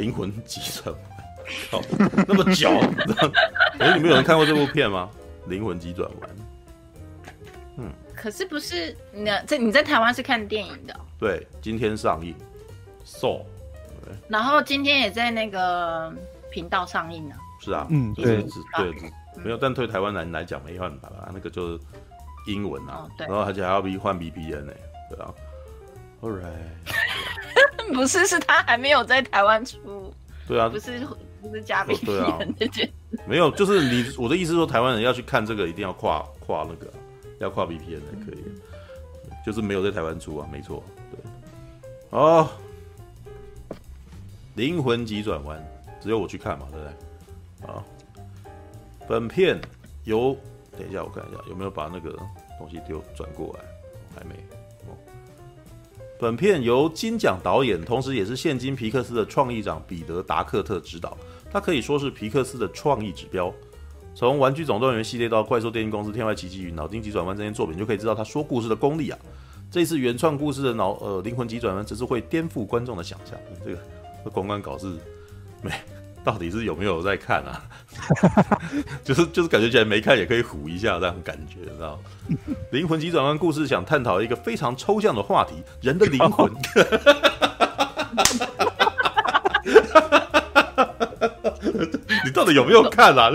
[0.00, 1.02] 灵魂急转弯，
[1.70, 1.82] 好，
[2.26, 2.70] 那么久，
[3.78, 5.10] 哎，你们有人看过这部片吗？
[5.46, 6.30] 灵魂急转弯。
[7.76, 10.98] 嗯，可是不是你在你在台湾是看电影的？
[11.18, 12.34] 对，今天上映。
[13.04, 13.44] So，
[14.26, 16.10] 然后今天也在那个
[16.50, 17.34] 频道上映呢。
[17.60, 18.42] 是啊，嗯，对，
[18.76, 18.94] 对，
[19.44, 21.80] 没有，但对台湾人来讲没办法啦，那个就是
[22.46, 24.72] 英文啊，然后而且还要 V 换 VPN 呢，
[25.10, 25.34] 对啊。
[26.22, 30.12] All right， 不是，是他还没有在台湾出。
[30.46, 31.00] 对啊，不是，
[31.40, 32.90] 不是加 VPN 那件。
[33.26, 36.92] 没有，就是你我的意思说，台湾人要去看这个，一定要跨跨那个，
[37.38, 38.44] 要跨 VPN 才可以，
[39.46, 41.30] 就是没有在台湾出啊，没错，对。
[42.10, 42.48] 哦，
[44.56, 45.64] 灵魂急转弯，
[46.00, 47.70] 只有我去看嘛，对不对？
[47.70, 47.84] 啊，
[49.08, 49.58] 本片
[50.04, 50.36] 由
[50.76, 52.10] 等一下，我看一下有没有把那个
[52.58, 53.64] 东西丢转过来，
[54.14, 54.34] 还没。
[56.20, 61.16] 本片由金奖导演，同时也是现今皮克斯的创意长彼得·达克特执导，
[61.50, 63.50] 他可以说是皮克斯的创意指标。
[64.14, 69.18] 从《玩具总动员》系列到《怪兽电影公司》《天外奇迹》与《脑筋急转弯》这些作品，就可以知道他说故事的功力啊。
[69.70, 73.38] 这次原创故事的脑呃灵魂急转弯，只是会颠覆观众的想象。
[73.64, 73.78] 这个
[74.22, 74.86] 这公关稿是
[75.62, 75.70] 没。
[76.24, 77.62] 到底是有没有在看啊？
[79.02, 82.02] 就是就是感觉起来没看也可以唬一下这样感觉，知道吗？
[82.72, 86.50] 灵魂急转弯故事想探讨一个非常抽象的话题：人的灵魂。
[92.24, 93.30] 你到底有没有看啊？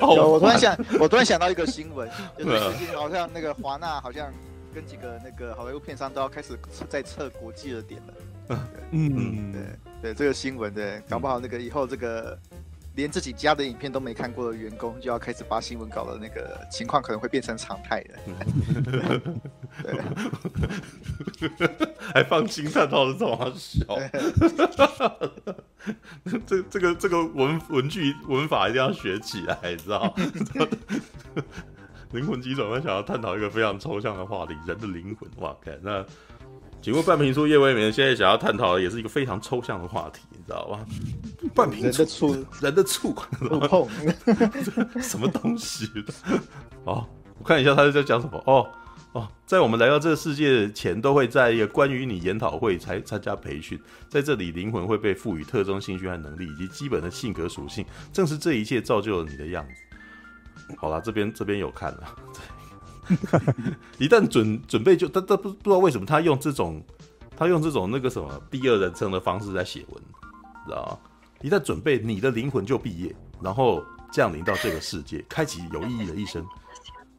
[0.00, 4.30] 有，我突然想，我突然想到一个新闻，就是最近好像那个华纳好像
[4.74, 8.58] 跟几个那个好莱坞片商都要开始在测国际的点了。
[8.90, 9.62] 嗯，对
[10.04, 12.38] 对，这个新闻对，搞不好那个以后这个
[12.94, 18.14] 连自己家的影片都没看过的员工，就要开始发新闻稿的那个情况，可能会变成常态的。
[21.40, 21.48] 对，
[22.12, 23.98] 还放惊叹号的这么笑，
[26.46, 30.14] 这这个这个文文句文法一定要学起来，你知道？
[32.12, 35.26] 灵魂急转弯想要探讨一个非常抽象的话题，人的灵魂。
[35.38, 36.04] 哇，看那。
[36.84, 40.84] 请问半瓶醋叶未眠现在想要探讨的也是一个非常抽象的话题，你知道吧？
[41.54, 43.88] 半瓶醋，人的醋，人的醋，
[45.00, 45.88] 什么东西？
[46.84, 47.08] 哦，
[47.38, 48.36] 我看一下他是在讲什么。
[48.44, 48.68] 哦
[49.12, 53.80] 哦，在我们来到这个世界前，都会在一个关于你研讨会才参加培训，
[54.10, 60.76] 在这里灵魂会被赋予特征兴趣和能力以及基本的性格属性，正是这一切造就了你的样子。
[60.76, 62.14] 好了，这边这边有看了。
[63.98, 66.82] 一旦准准备就他他不不知道为什么他用这种
[67.36, 70.02] 他用这种那个什么第二人称的方式在写文，
[70.66, 71.10] 知道吗？
[71.42, 76.44] 一旦准备，你的灵魂就毕业，然后降临到这个世界，开启有意义的一生。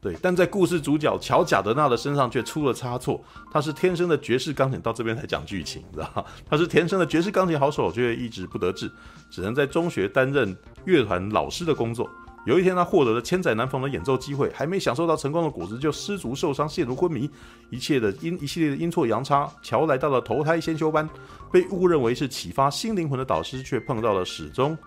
[0.00, 3.22] 对，但在故事主角乔贾德纳的身上却出了差错。
[3.50, 6.24] 他是天生的爵士钢琴，到这边才讲剧情，知道吗？
[6.48, 8.90] 他是天生的爵士钢琴好手，却一直不得志，
[9.30, 12.08] 只能在中学担任乐团老师的工作。
[12.46, 17.28] 有一天，他获得了千载难逢的演奏机会，还没享受到成功的果实，就失足受伤，陷入昏迷。
[17.70, 21.08] 一切的阴一系列的阴错阳差，乔来到了投胎先修班，
[21.50, 24.78] 被误认为是启发新灵魂的导师，却碰到了始终，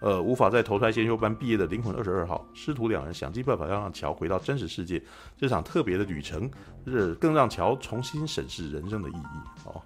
[0.00, 2.46] 呃，无法在投胎先修班毕业的灵魂二十二号。
[2.54, 5.02] 师徒两人想尽办法要让乔回到真实世界。
[5.36, 6.48] 这场特别的旅程，
[6.86, 9.64] 是更让乔重新审视人生的意义。
[9.64, 9.82] 哦，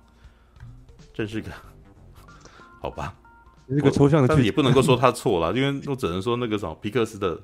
[1.15, 1.51] 真是个，
[2.83, 3.15] 好吧。
[3.69, 7.39] 这个抽象的，但是也不能够说他错了，因为我只能说那个什么皮克斯的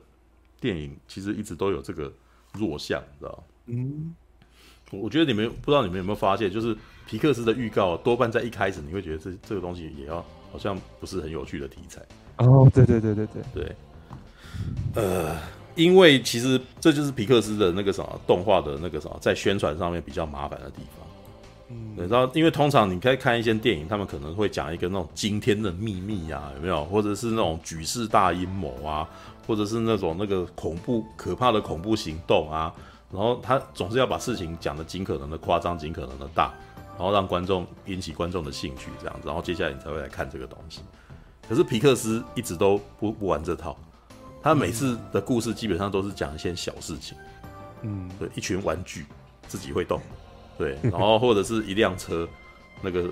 [0.61, 2.13] 电影其实一直都有这个
[2.53, 3.45] 弱项，你知道？
[3.67, 4.15] 嗯，
[4.91, 6.77] 我觉得你们不知道你们有没有发现，就是
[7.07, 12.03] 皮克斯的预告多半在一开始你会觉得这这个东西也要好像不是很有趣的题材。
[12.37, 13.77] 哦，对对对对对对，
[14.95, 15.37] 呃，
[15.75, 21.00] 因为其实这就是皮克斯的那个什么动画的那个什么在宣传上面比较麻烦的地方。
[21.73, 26.85] 嗯，然后因为通常你可以看一些电影，他们可能会讲一个那种惊天的秘密啊，有没有？
[26.87, 29.09] 或者是那种举世大阴谋啊，
[29.47, 32.75] 或者是那种那个恐怖可怕的恐怖行动啊，
[33.13, 36.53] 然后他总是要把事情讲的尽可能的夸张，尽可能的大，
[36.99, 40.81] 然后让观众引起观众的兴趣，这样子，然后接下来你才会来看这个东西。
[41.49, 43.78] 可是皮克斯一直都不不玩这套，
[44.43, 47.16] 他每次的故事基本上都是讲一些小事情，
[47.83, 49.07] 嗯，对，一群玩具
[49.47, 50.01] 自己会动。
[50.60, 52.28] 对， 然后或者是一辆车，
[52.83, 53.09] 那个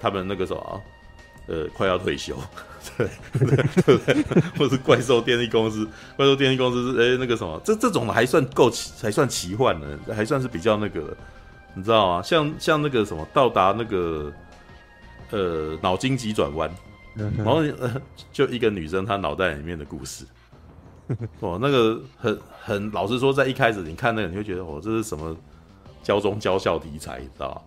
[0.00, 0.82] 他们那个什么，
[1.48, 2.36] 呃，快要退休，
[2.96, 5.84] 对对对，对，或者是怪兽电力公司，
[6.16, 11.16] 怪兽电力公司是哎那个什么，这这种还算够奇，还算奇幻的，还算是比较那个，
[11.74, 12.22] 你知道吗？
[12.22, 14.32] 像像那个什么，到达那个
[15.30, 16.70] 呃脑筋急转弯，
[17.36, 18.00] 然后呃
[18.32, 20.24] 就一个女生她脑袋里面的故事，
[21.40, 25.36] 哦，那个很很老实说，在一开始你看那个，你会觉得哦，这是什么？
[26.02, 27.62] 教中教校题材，你知道吧？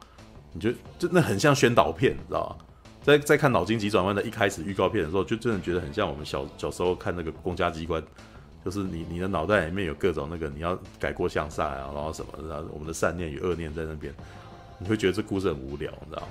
[0.53, 2.65] 你觉得就那很像宣导片，你知道吧？
[3.03, 8.01] 在在看脑筋急转弯的一开始预告片的时候，就真的觉得很像我们小小时候看那个公家机关，
[8.63, 14.13] 就是你你的脑袋里面有各种那个你要改过向善啊，然后什么，然后我们的善念与恶念在那边，
[14.79, 16.23] 你会觉得这故事很无聊，你知道？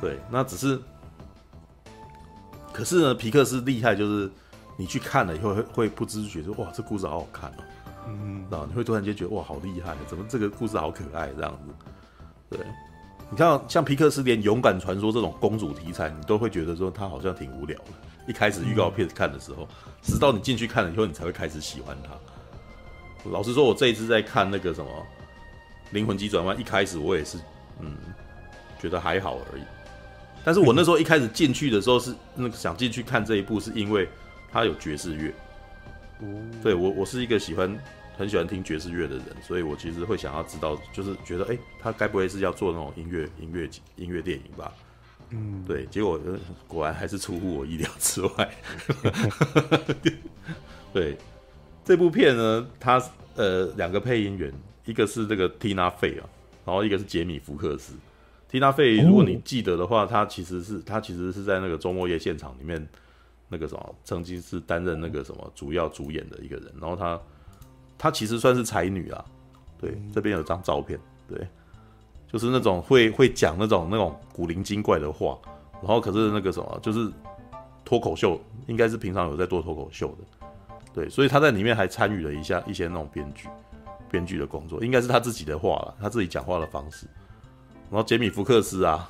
[0.00, 0.78] 对，那只是，
[2.72, 4.30] 可是呢，皮克斯厉害就是
[4.76, 7.64] 你去看了以后会会不自觉说哇，这故事好好看哦，
[8.06, 12.60] 嗯，知道你会突然间觉得哇，好厉害，怎么这个故事好可爱这样子，对。
[13.28, 17.84] 你看，像皮克斯连《勇敢传说》这种公主题材，你都会觉得说它好像挺无聊的。
[18.28, 19.66] 一开始预告片看的时候，
[20.00, 22.10] 直到你进去看了以后，你才会开始喜欢它。
[23.28, 24.88] 老实说，我这一次在看那个什么
[25.90, 27.36] 《灵魂急转弯》，一开始我也是，
[27.80, 27.96] 嗯，
[28.78, 29.62] 觉得还好而已。
[30.44, 34.08] 但是我那时候一开始进去的时候，是那个想进去看这一部，是因为
[34.52, 35.34] 它有爵士乐。
[36.62, 37.76] 对，我，我是一个喜欢。
[38.16, 44.72] 很喜欢听爵士乐的人，所以我其实会想要知道，就是觉得，哎、欸，他该不会是要做那种音乐、音乐、音乐电影吧？
[45.28, 45.84] 嗯，对。
[45.86, 46.18] 结果
[46.66, 48.54] 果然还是出乎我意料之外。
[50.94, 51.18] 对，
[51.84, 53.02] 这部片呢，它
[53.34, 54.50] 呃两个配音员，
[54.86, 56.26] 一个是这个 Tina Fey 啊，
[56.64, 57.92] 然后一个是杰米·福克斯。
[58.50, 62.88] Tina Fey，如果你记得的话，他其实是他其实是在那个周末夜现场里面
[63.50, 67.20] 那个什么，曾经是担任那个什么主要主演的一个人，然后他。
[67.98, 69.24] 她其实算是才女啊，
[69.78, 70.98] 对，这边有张照片，
[71.28, 71.46] 对，
[72.30, 75.38] 就是那种会会讲那种那种古灵精怪的话，
[75.82, 77.10] 然后可是那个什么，就是
[77.84, 80.46] 脱口秀，应该是平常有在做脱口秀的，
[80.92, 83.48] 对，所以她在里面还参与了一下一些那种编剧
[84.10, 87.06] 编剧的工作，应该是她自己的话了，她自己讲话的方式。
[87.90, 89.08] 然后杰米·福克斯啊，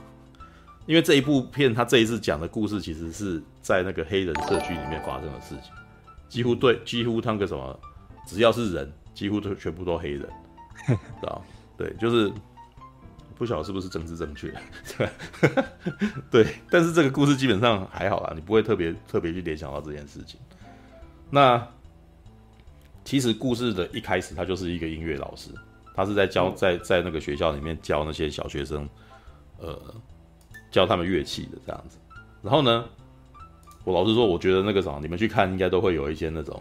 [0.87, 5.73] 因为这一部片他这一次讲的故事，其实是在那个黑人社区里面发生的事情，
[6.29, 7.81] 几乎对，几乎他那个什么。
[8.26, 10.28] 只要是人，几乎都全部都黑人，
[10.87, 11.43] 知道？
[11.78, 12.32] 对，就是
[13.37, 14.52] 不晓得是不是政治正确，
[14.99, 15.08] 对，
[16.31, 16.46] 对。
[16.70, 20.40] 但是这个故事基本上还好啦，你不会特别特别去联想到这件事情。
[21.31, 21.67] 那
[23.05, 25.50] 其实故事的一开始，他就是一个音乐老师，
[25.94, 28.88] 他是在教在在那个学校里面教那些小学生，
[29.58, 29.79] 呃，
[30.70, 31.99] 教他们乐器的这样子。
[32.43, 32.84] 然后呢，
[33.84, 36.61] 我老实说，我觉得那个什么，你们去看应该都会有一些那种。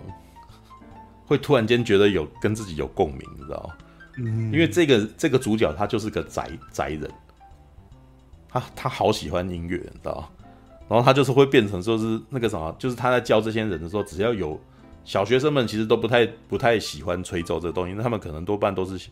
[1.26, 3.76] 会突然间觉得有跟自己有共鸣，你知道吗？
[4.18, 7.12] 嗯，因为这个这个主角他就是个宅宅人，
[8.48, 10.30] 他他好喜欢音乐，你知道吗？
[10.88, 14.58] 然后他就是会变成说是那个什么，就是他在教这些人的时候，只要有
[15.04, 19.10] 小学生们其实都不太不太喜欢吹奏这个东西，那他们可能多半都是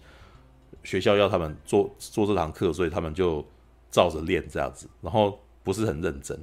[0.84, 3.46] 学校要他们做做这堂课，所以他们就
[3.92, 6.40] 照着练这样子，然后不是很认真。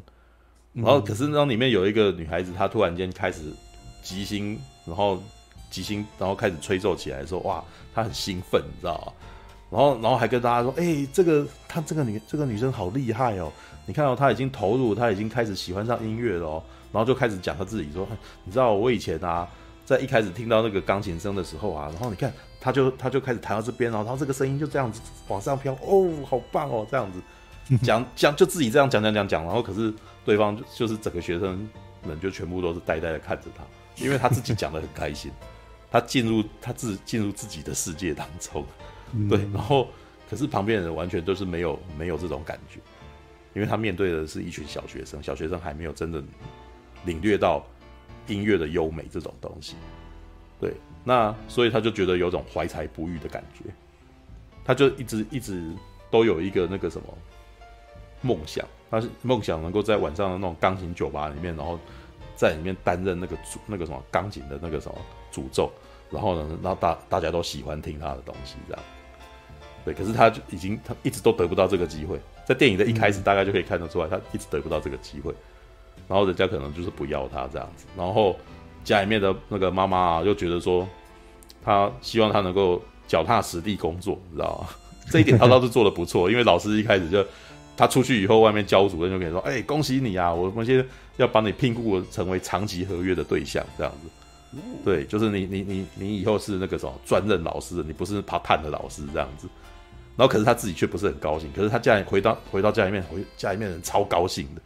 [0.75, 3.45] 然后可是那里面有一个女孩子，她突然间开始
[4.03, 5.23] 即兴，然后。
[5.71, 7.65] 即兴，然后开始吹奏起来的时候，哇，
[7.95, 9.13] 他很兴奋，你知道吗？
[9.71, 13.53] 然后，然后还跟大家说：“哎、这个他这个女这个女生好厉害哦！
[13.87, 16.63] 你看到、哦、她已经投入，她已经开始喜欢上音乐了哦。”
[16.93, 18.05] 然后就开始讲他自己说
[18.43, 19.49] ：“你知道我以前啊，
[19.85, 27.23] 在一开始听到那个钢琴声的时候啊，然后你看，他就他就开始弹到这边，然后这个声音就这样子往上飘，哦，好棒哦，这样子
[27.81, 29.95] 讲讲就自己这样讲讲讲讲，然后可是
[30.25, 31.69] 对方就就是整个学生
[32.05, 33.63] 们就全部都是呆呆的看着他，
[34.05, 35.31] 因为他自己讲的很开心。”
[35.91, 38.65] 他进入他自进入自己的世界当中，
[39.13, 39.89] 嗯、对，然后
[40.31, 42.79] 可是旁边的人完全都是没有没有这种感觉，
[43.55, 46.23] 因为他面对的是一群小学生，小学生还没有真的
[47.05, 47.67] 领略到
[48.29, 49.75] 音乐的优美这种东西，
[50.61, 53.65] 对，那所以他就觉得有种怀才不遇的感觉，
[54.65, 55.73] 他就一直一直
[56.09, 57.09] 都有一个那个什么
[58.21, 61.77] 梦想，他是梦想能够在晚上的那种钢琴酒吧里面，然后
[62.37, 64.97] 在里面担任那个主那个什么钢琴的那个什么。
[65.33, 65.71] 诅咒，
[66.11, 68.83] 然后呢，然后大大家都喜欢听他的东西，这样，
[69.85, 69.95] 对。
[69.95, 75.35] 可是他就已经他一直都得不到这个机会，在电影的一开始，大概就可以看得出来，他一直得不到这个机会。
[76.09, 78.37] 然后人家可能就是不要他这样子，然后
[78.83, 80.89] 家里面的那个妈妈啊，又觉得说，
[81.65, 84.69] 他希望他能够脚踏实地工作，你知道吗？
[85.11, 87.25] 这一点他倒是做得不错，因为老师一开始就
[87.77, 90.85] 他出去以后，外面教主任就跟你说：“哎，恭喜你啊，我们现在
[91.17, 94.09] 要帮你聘雇成为长期合约的对象，这样子。”
[94.85, 99.49] 对，就是你你你你以后是那个什么专任老师，你不是爬探的老师这样子。
[100.17, 104.61] 然后可是他自己却不是很高兴，可是他家里回到回到家里面，回家里面人超高兴的，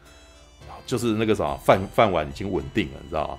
[0.85, 3.39] 就是那个什么饭饭碗已经稳定了，你知道吗？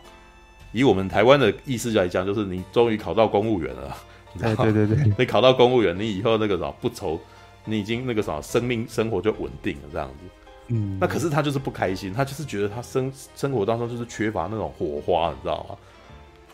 [0.72, 3.98] 以我们台湾的意思来讲，就是你终于考到公务员了，
[4.34, 4.72] 你知道吗？
[4.72, 7.20] 对对对， 你考到公务员，你以后那个什么不愁，
[7.66, 10.25] 你已经那个什么生命生活就稳定了这样子。
[10.68, 15.75] 嗯，那可是他就是不开心，他就是觉得他生生活当中就是缺乏那种火花，你知道吗？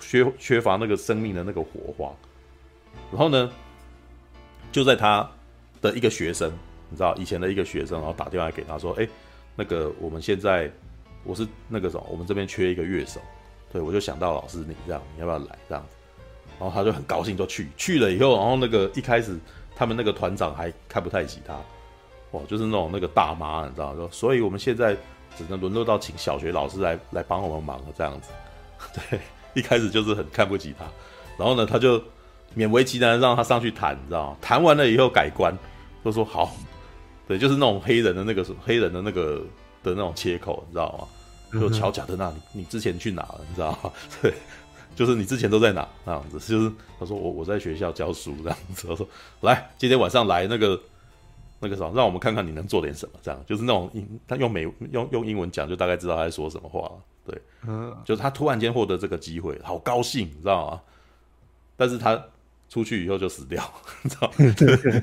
[0.01, 2.12] 缺缺乏那个生命的那个火花，
[3.12, 3.50] 然后呢，
[4.72, 5.29] 就在他
[5.81, 6.51] 的一个学生，
[6.89, 9.08] 你知道以前的一个学生，然后打电话给他说：“哎，
[9.55, 10.70] 那个我们现在
[11.24, 13.22] 我是那个什么，我们这边缺一个乐手，
[13.72, 15.96] 对，我就想到老师你这样，你要不要来这样子？
[16.60, 19.39] 然后他就很高兴就去，去了以后，然后那个一开始
[19.75, 21.55] 他们那个团长还看不太起他，
[22.31, 24.08] 哦，就是那种那个大妈，你知道说？
[24.12, 24.96] 所以我们现在
[25.36, 28.29] 只能沦落到请小学老师来来帮我们忙了这样子，
[29.10, 29.20] 对，
[29.53, 30.86] 一开始就是很看不起他，
[31.38, 32.01] 然后呢，他就
[32.55, 34.38] 勉为其难让他上去弹，你知道吗？
[34.41, 35.53] 弹完了以后改观，
[36.03, 36.55] 就说好。
[37.27, 39.38] 对，就是那种黑人的那个黑人的那个
[39.84, 41.60] 的那种切口，你知道吗？
[41.60, 43.41] 就乔贾德纳，你你之前去哪了？
[43.48, 43.91] 你知道吗？
[44.22, 44.34] 对，
[44.96, 45.88] 就是你之前都在哪？
[46.03, 48.88] 那样子，就是他说我我在学校教书这样子。
[48.88, 49.08] 他说
[49.41, 50.77] 来，今天晚上来那个
[51.60, 53.20] 那个什么，让我们看看你能做点什么。
[53.22, 56.91] 这样就是那种英，他用美用用英文讲，就大概知道他在说什么话。
[57.25, 60.81] 对，嗯，就是他突然间获得这个机会，好高兴，你知道吗？
[61.75, 62.21] 但是他。
[62.71, 63.61] 出去以后就死掉，
[64.01, 64.31] 你知道？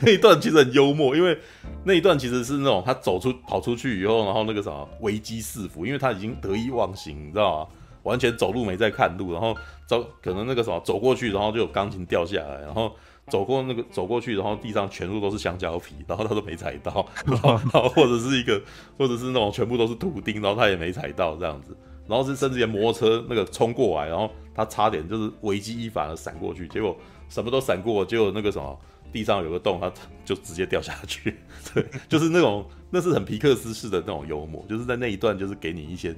[0.00, 1.38] 那一段其实很幽默，因为
[1.84, 7.70] 那一段其实是那种他走出跑出去以后，然后那个什么危机四伏，因为他已经得意忘形，你知道吗？
[8.04, 9.54] 完全走路没在看路，然后
[9.86, 12.90] 走可能那个什么走过去，然后就有钢琴掉下来，然后
[13.26, 18.58] 走过那个走过去，然后地上全部都是香蕉皮，然后他都没踩到，然后， 然后或者是一个
[18.96, 21.76] 或者是那种全部都是图钉，然后他也没踩到这样子，
[22.08, 26.96] 然后是甚至连摩托车那个冲过来，然后他差点就是危机一反而闪过去，结果。
[27.30, 28.74] 什么都闪过，结果那个什么
[29.12, 29.92] 地上有个洞，他
[30.24, 31.36] 就直接掉下去。
[31.74, 36.16] 对， 就是那种那是很皮克斯式的那种幽默，就是在那一段就是给你一些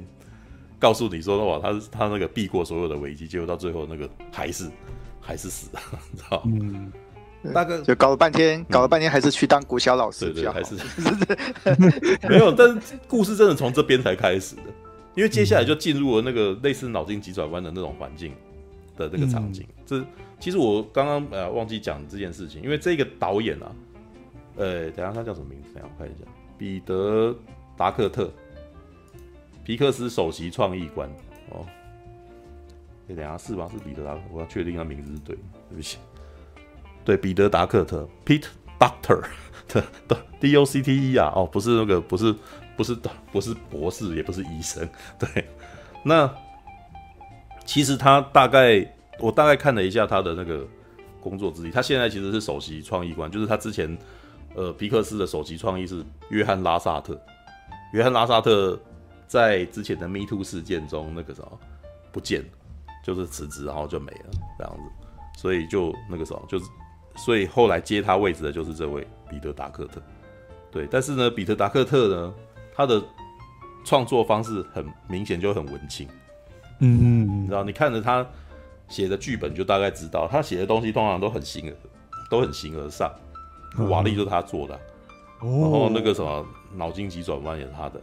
[0.79, 4.71] 告诉你说，哇，他他那个避过所有的危机，结果到最后那个还是
[5.21, 5.83] 还是死了，
[6.13, 6.43] 你知道？
[6.47, 6.93] 嗯，
[7.53, 10.77] 大哥就搞了半天，搞了半天还是去当国小老师，对对，还是
[12.29, 12.53] 没有。
[12.53, 14.63] 但是故事真的从这边才开始的，
[15.15, 18.33] 因为接下来就进入了那个类似脑筋急转弯的那种环境
[18.97, 20.05] 的那个场景，这。
[20.39, 23.71] 其实我刚刚呃忘记讲这件事情，因为这个导演啊，
[24.57, 25.69] 呃，等下他叫什么名字？
[25.75, 26.25] 等下我看一下，
[26.57, 27.29] 彼得·
[27.77, 28.33] 达克特，
[29.63, 31.07] 皮克斯首席创意官
[31.51, 31.67] 哦。
[33.11, 33.69] 哎，等下是吧？
[33.71, 35.37] 是彼得·达，我要确定他名字是对，
[35.69, 35.99] 对不起。
[37.05, 38.47] 对，彼得·达克特，Pete
[38.79, 39.23] Doctor
[39.69, 42.35] 的的 D O C T E 啊，哦，不是那个，不是，
[42.81, 42.95] 不是，
[43.31, 44.89] 不是博士，也不是医生。
[45.19, 45.49] 对，
[46.03, 46.33] 那
[47.67, 48.87] 其实他大概。
[49.23, 50.67] 我大概看了一下他的那个
[51.21, 53.99] 工作资历，他现在其实是首席创意官，就是他之前，
[54.55, 57.21] 呃，皮克斯的首席创意是约翰拉萨特，
[57.93, 58.81] 约翰拉萨特
[59.29, 61.59] 在之前的 Me Too 事件中那个什么
[62.11, 62.43] 不见，
[63.05, 66.65] 就是辞职然后就没了这样子，所以就那个什么就是，
[67.17, 70.01] 所以后来接他位置的就是这位彼得达克特，
[70.71, 72.35] 对，但是呢，彼得达克特呢，
[72.75, 73.03] 他的
[73.85, 76.09] 创作方式很明显就很文青，
[76.81, 78.27] 嗯嗯，你知道，你看着他。
[78.89, 81.73] 写的剧本就大概知道，他写的东西通常都很形而，
[82.29, 83.09] 都很形而上。
[83.89, 84.75] 瓦力就是他做的，
[85.41, 88.01] 然后那个什么脑筋急转弯也是他的，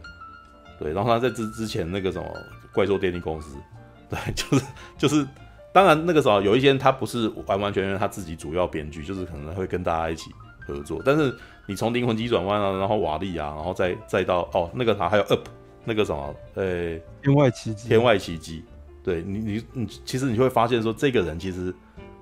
[0.78, 0.90] 对。
[0.94, 2.26] 然后他在之之前那个什么
[2.72, 3.58] 怪兽电力公司，
[4.08, 4.64] 对，就是
[4.96, 5.28] 就是，
[5.74, 10.30] 当然那个时候有一些他不是完完全全他自己主要编剧，就是可能会跟大家一起
[10.68, 11.02] 合作。
[11.04, 11.34] 但是
[11.66, 15.48] 你从灵魂急转弯啊，然后瓦力啊，然后再再到哦那个啥还有 Up
[15.84, 18.62] 那个什么呃天外奇迹，天外奇迹。
[19.02, 21.74] 对你，你你其实你会发现说，这个人其实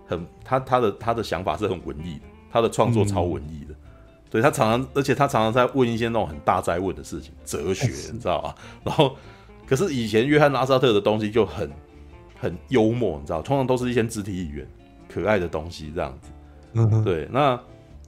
[0.07, 3.75] 很他他的他的想法是很文艺的，他的创作超文艺的。
[3.75, 3.77] 嗯、
[4.31, 8.55] 对他常常，而且他常常在问一些那种很大灾问的事情，哲学，你知道吧？
[8.85, 9.17] 然后，
[9.67, 11.69] 可是以前约翰拉萨特的东西就很
[12.39, 14.69] 很幽默，你知道，通常都是一些肢体语言、
[15.09, 16.31] 可爱的东西这样子。
[16.75, 17.27] 嗯，对。
[17.33, 17.59] 那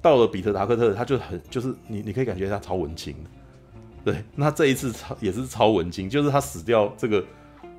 [0.03, 3.15] 到了彼得达克特，他就很就是你你可以感觉他超文青。
[4.05, 7.25] 对，那这一次超也是超文青，就是他死掉这个。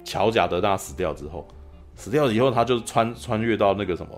[0.05, 1.45] 乔贾德纳死掉之后，
[1.93, 4.11] 死掉以后，他就穿穿越到那个什么，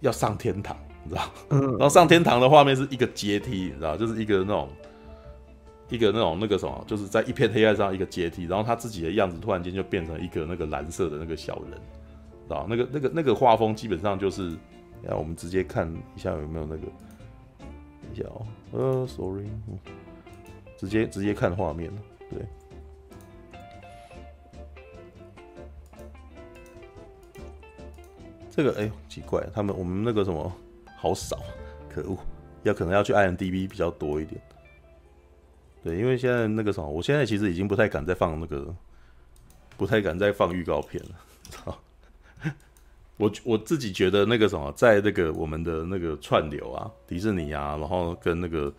[0.00, 1.30] 要上天堂，你知道？
[1.50, 3.96] 然后上天堂的画面是一个阶梯，你知道？
[3.96, 4.68] 就是一个那种，
[5.90, 12.66] 一个那种那个什么，就是在一片黑暗上一个阶梯，然后他自己的样子突然间就变成一个那个蓝色的那个小人，知道？
[12.68, 14.52] 那个那个那个画风基本上就是，
[15.06, 16.86] 那我们直接看一下有没有那个，
[17.58, 19.48] 等一下哦，呃，sorry，
[20.78, 21.92] 直接直接看画面，
[22.30, 22.40] 对。
[28.50, 30.52] 这个哎呦奇怪，他们我们那个什么
[30.96, 31.40] 好少，
[31.90, 32.16] 可恶，
[32.62, 34.40] 要可能要去 IMDB 比较多一点。
[35.82, 38.72] 对，因为现在那个什么，我现在其实已经不太敢再放那个，
[39.76, 41.10] 不太敢再放预告片了。
[41.50, 41.76] 操，
[43.16, 48.72] 我我自己觉得那个什么，在那个我们的那个串流啊，迪士尼啊，然后跟那个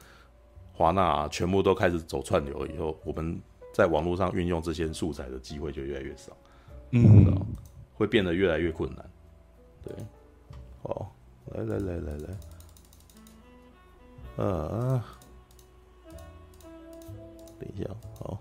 [0.74, 3.39] 华纳啊，全部都开始走串流以后，我们
[3.74, 6.36] 在网络上运用这些素材的机会就越来越少，
[6.92, 7.34] 嗯，
[7.94, 9.10] 会变得越来越困难。
[9.84, 9.94] 对，
[10.84, 11.15] 好，
[11.54, 12.18] 来来来来
[14.38, 15.06] 来，啊，
[17.58, 17.89] 等一下，
[18.20, 18.38] 好。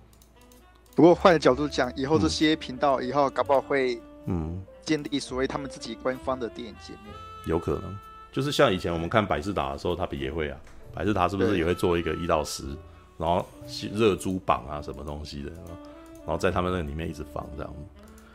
[0.96, 7.10] 不过换个角度讲，以后这些频道以后搞不好会嗯建立所谓他们自己官方的电影节目，
[7.46, 7.98] 有可能
[8.30, 10.58] 就是像以前我们看百事达的时候，他不也会啊？
[10.92, 12.64] 百事达是不是也会做一个一到十，
[13.18, 13.44] 然后
[13.92, 15.50] 热珠榜啊什么东西的，
[16.18, 17.74] 然后在他们那里面一直放这样。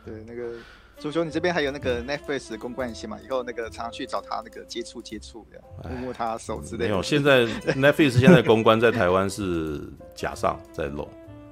[0.04, 0.54] 对，那个
[0.98, 3.18] 足球，你这边还有那个 Netflix 的公关一些嘛？
[3.24, 5.64] 以后那个常常去找他那个接触接触这样，
[5.94, 6.84] 摸摸他手之类的。
[6.84, 9.80] 没有，现在 Netflix 现在公关在台湾是
[10.14, 11.08] 假上在弄。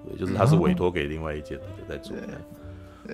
[0.07, 2.17] 对，就是他是委托给另外一间的在做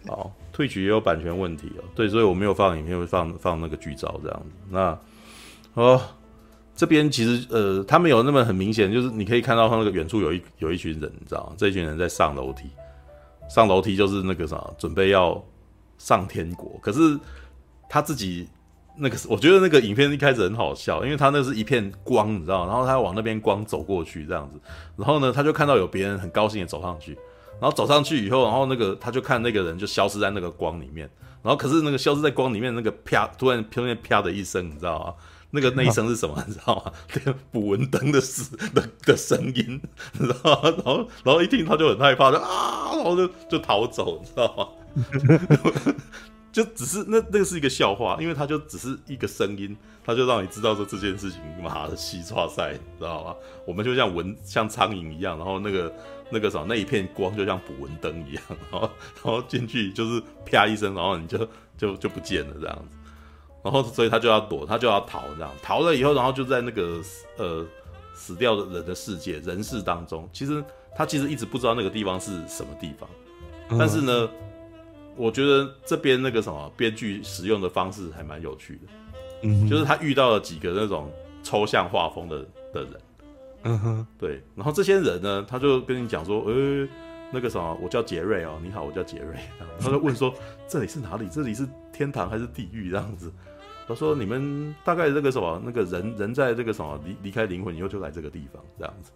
[0.00, 0.12] 的。
[0.12, 1.84] 好退曲也有版权问题哦。
[1.94, 4.50] 对，所以我没有放影片，会放放那个剧照这样子。
[4.70, 4.98] 那
[5.74, 6.00] 哦，
[6.74, 11.54] 这边其实呃，他没有那么很明显，就是你可以看到他那个远处有一有一群人，你知道？
[11.56, 12.68] 这一群人在上楼梯，
[13.48, 15.42] 上楼梯就是那个啥，准备要
[15.98, 16.78] 上天国。
[16.82, 17.18] 可是
[17.88, 18.48] 他自己。
[18.96, 24.60] 那个，我觉得那个影片一开始很好笑，因为他那是一片光，你知道，然后他往那边光走过去这样子，
[24.96, 27.18] 然后呢，他就看到有别人很高兴的走上去，
[27.60, 31.08] 然后走上去以后，然后那个他就看那个人就消失在那个光里面，
[31.42, 35.14] 然后可是那个消失在光里面那个啪，突然突然啪的一声，你知道吗？
[35.50, 36.42] 那个那一声是什么？
[36.48, 36.92] 你知道吗？
[37.14, 39.80] 那个捕蚊灯的死的的声音，
[40.18, 40.60] 你知道吗？
[40.64, 44.68] 然后然后一听他就很害怕，就啊，然后就就逃走，你知道吗？
[46.50, 53.34] 就只是那那个是一个笑话，因为他就只是一个声音，他就让你知道说这件事情妈的西剉赛，知道吗？
[53.66, 55.92] 我们就像蚊像苍蝇一样，然后那个
[56.30, 58.90] 那个什么那一片光就像捕蚊灯一样，然后
[59.22, 62.96] 然后进去就是啪一声，然后你就就就不见了这样子，
[63.62, 67.00] 然后所以他就要躲，他就要逃这样，逃了以后，然后就在那个
[67.38, 67.66] 呃
[68.14, 70.62] 死掉的人的世界人世当中，其实
[70.96, 73.08] 他其实一直不知道那个地方是什么地方，
[73.78, 74.28] 但是呢。
[75.16, 78.80] 我觉得这边那个什么编剧使用的方式还蛮有趣的，
[79.44, 81.08] 嗯，就是他遇到了几个那种
[81.40, 82.38] 抽象画风的
[82.72, 83.00] 的人，
[83.64, 86.86] 嗯哼，对，然后这些人呢，他就跟你讲说，呃，
[87.32, 89.36] 那个什么，我叫杰瑞哦，你好，我叫杰瑞，
[89.80, 90.32] 他就问说
[90.68, 91.28] 这里是哪里？
[91.28, 92.90] 这里是天堂还是地狱？
[92.90, 93.32] 这样子，
[93.88, 99.10] 他说你们大概这个什么，那个人 人在这个什么离离开灵魂以后就来这个地方这样子。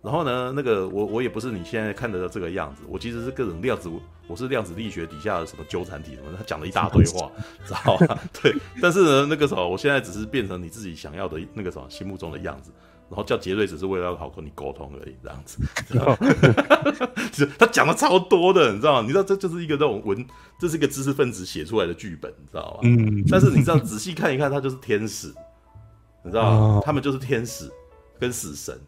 [0.00, 3.90] 然后呢，那个我我也不是你现在看得到这个样子，我其实是各种量子，
[4.28, 7.28] 我是量子力学底下的什么纠缠体什么，他讲了一大堆话，
[7.66, 8.16] 知道吧？
[8.40, 12.70] 对，但是呢，那个时候我现在只是变成你自己想要的那个什么心目中的样子，
[13.08, 15.58] 然后叫杰瑞只是为了要好跟你沟通而已，这样子。
[17.58, 19.02] 他讲的超多的，你知道吗？
[19.02, 20.26] 你知道这就是一个那种文，
[20.58, 22.80] 这是一个知识分子写出来的剧本，你知道吗？
[22.82, 23.24] 嗯。
[23.30, 25.28] 但是你知道仔细看一看，他就是天使，
[26.22, 26.82] 你知道吗？
[26.84, 27.70] 他们就是天使
[28.18, 28.78] 跟死神。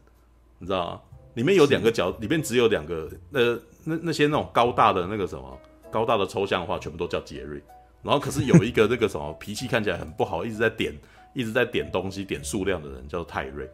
[0.59, 1.01] 你知道吗？
[1.35, 5.59] 里面有两个角，里面只有两个，呃，那那些那种高大的那个什么
[5.91, 7.63] 高大的抽象画，全部都叫杰瑞。
[8.03, 10.93] 然后可是有一个那个什么脾气看起来很不好，一直在点
[11.33, 13.71] 一直在点东西点数量的人，叫泰瑞，你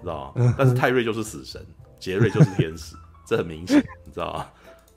[0.00, 0.54] 知道吗？
[0.58, 1.64] 但是泰瑞就是死神，
[1.98, 4.46] 杰瑞就是天使， 这很明显，你知道吗？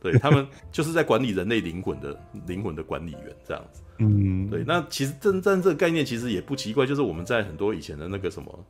[0.02, 3.82] 对，他们就是在管理人类灵魂的灵魂的管理员这样子。
[4.00, 4.64] 嗯，对。
[4.66, 8.66] 那其实真正这个概念其实也不奇怪，就是我们在很多以前的那个什么。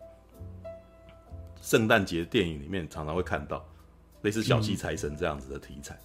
[1.62, 3.66] 圣诞节电影里面常常会看到
[4.22, 5.98] 类似小气财神这样子的题材，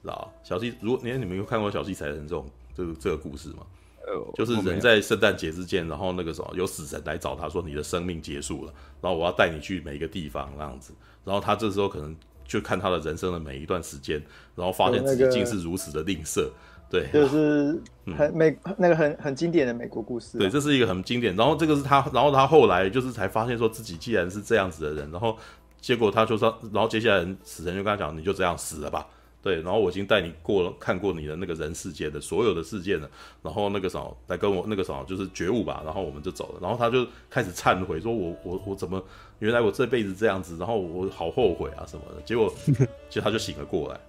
[0.00, 3.66] 知道、嗯、小气，如果你你们有看过小气财神这种这个这个故事吗？
[4.06, 12.16] 呃，就是人在圣诞节之间，然后那个时候有死神来找他说，你的生命结束了，然后我要带你去每一个地方那样子，然后他这时候可能
[12.46, 14.22] 就看他的人生的每一段时间，
[14.54, 16.48] 然后发现自己竟是如此的吝啬。
[16.88, 17.82] 对，就是
[18.16, 20.40] 很美、嗯、那个很很经典的美国故事、啊。
[20.40, 21.34] 对，这是一个很经典。
[21.34, 25.36] 然后这个是他，然后他后来就是才发现说自己既然是这样子的人，然后
[25.80, 29.04] 结果他就说，然后接下来死神就跟他讲，你就这样死了吧。
[29.46, 33.08] 对，然后我已经带你过了看过你的那个人世界的所有的事件了，
[33.42, 36.58] 然后那个什么来跟我那个什么就是觉悟吧，然后我们就走了。
[36.60, 39.00] 然后他就开始忏悔，说我我我怎么
[39.38, 42.20] 原来我这辈子这样子，然后我好后悔啊什么的。
[42.22, 42.52] 结果
[43.08, 44.00] 其实他就醒了过来。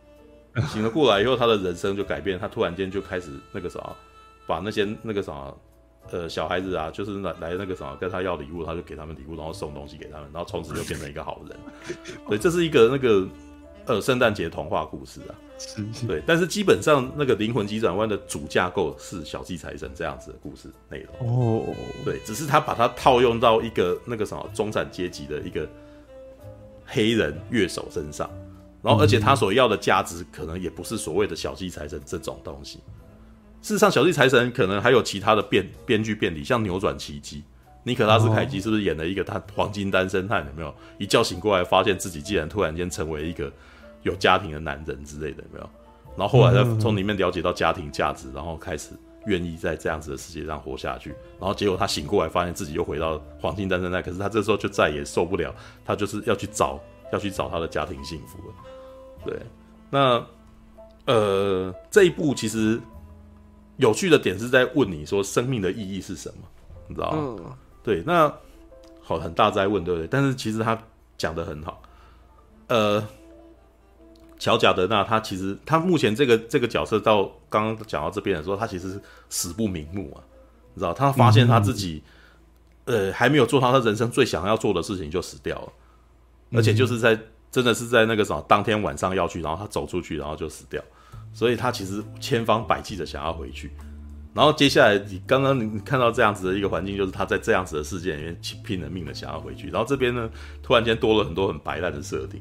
[0.70, 2.40] 醒了过来以后，他的人生就改变。
[2.40, 3.96] 他突然间就开始那个啥，
[4.48, 5.54] 把那些那个啥，
[6.10, 11.56] 呃，小孩子啊，就是来来那个啥，跟他要礼物，他就给他们礼物，然后送东西给他们，然后从此就变成一个好人。
[12.28, 13.28] 对，这是一个那个
[13.88, 15.36] 呃圣诞节童话故事啊。
[16.08, 21.60] 对，但是基本上那个灵魂急转弯的主架构是小气财神这样子的故事内容。
[21.60, 21.66] 哦，
[22.06, 25.68] 对，只是他把它套用到一个那个什么中产阶级的一个
[26.86, 28.30] 黑人乐手身上。
[28.84, 32.78] 然后，而且他所要的价值可能也不是所谓的小气财神这种东西。
[33.64, 37.44] 事实上，小气财神可能还有其他的编编剧变体，像扭转奇迹，
[37.84, 40.46] 尼可拉斯凯奇是不是演了一个他黄金单身汉？
[40.46, 43.52] 有没有一觉醒过来，发现自己竟然突然间成为一个
[44.08, 45.44] 有家庭的男人之类的？
[45.44, 45.70] 有没有？
[46.18, 48.90] 然后后来再从里面了解到家庭价值，然后开始
[49.28, 51.12] 愿意在这样子的世界上活下去。
[51.40, 55.54] 然后结果他醒过来，发现自己又回到黄金单身汉，可是他这时候就再也受不了，
[55.86, 56.80] 他就是要去找。
[57.14, 58.54] 要去找他的家庭幸福了，
[59.24, 59.40] 对，
[59.90, 60.22] 那
[61.06, 62.78] 呃，这一部其实
[63.78, 66.44] 有趣的点是在问你说生命的意义是什么，
[66.86, 67.18] 你知道吗？
[67.40, 68.30] 嗯、对，那
[69.02, 70.06] 好，很大在问，对不对？
[70.06, 70.78] 但是其实他
[71.18, 71.82] 讲的很好，
[72.68, 73.02] 呃。
[74.40, 80.22] 乔贾德纳，他其实他目前这个这个角色到刚刚讲到这边的时候，他其实是死不瞑目啊，
[80.74, 80.94] 你知道？
[80.94, 82.04] 他发现他自己，
[82.86, 85.74] 呃，还没有做到他人生最想要做的事情就死掉了，
[86.54, 87.20] 而且就是在
[87.52, 90.80] 真的是在那个什么当天晚上要去，然后他走出去，然后就死掉，
[91.34, 93.72] 所以他其实千方百计的想要回去，
[94.36, 100.30] 然后接下来你刚刚你看到这样子的一个环境，就是他在这样子的世界里面拼了命的想要回去，然后这边呢，
[100.62, 102.40] 突然间多了很多很白烂的设定。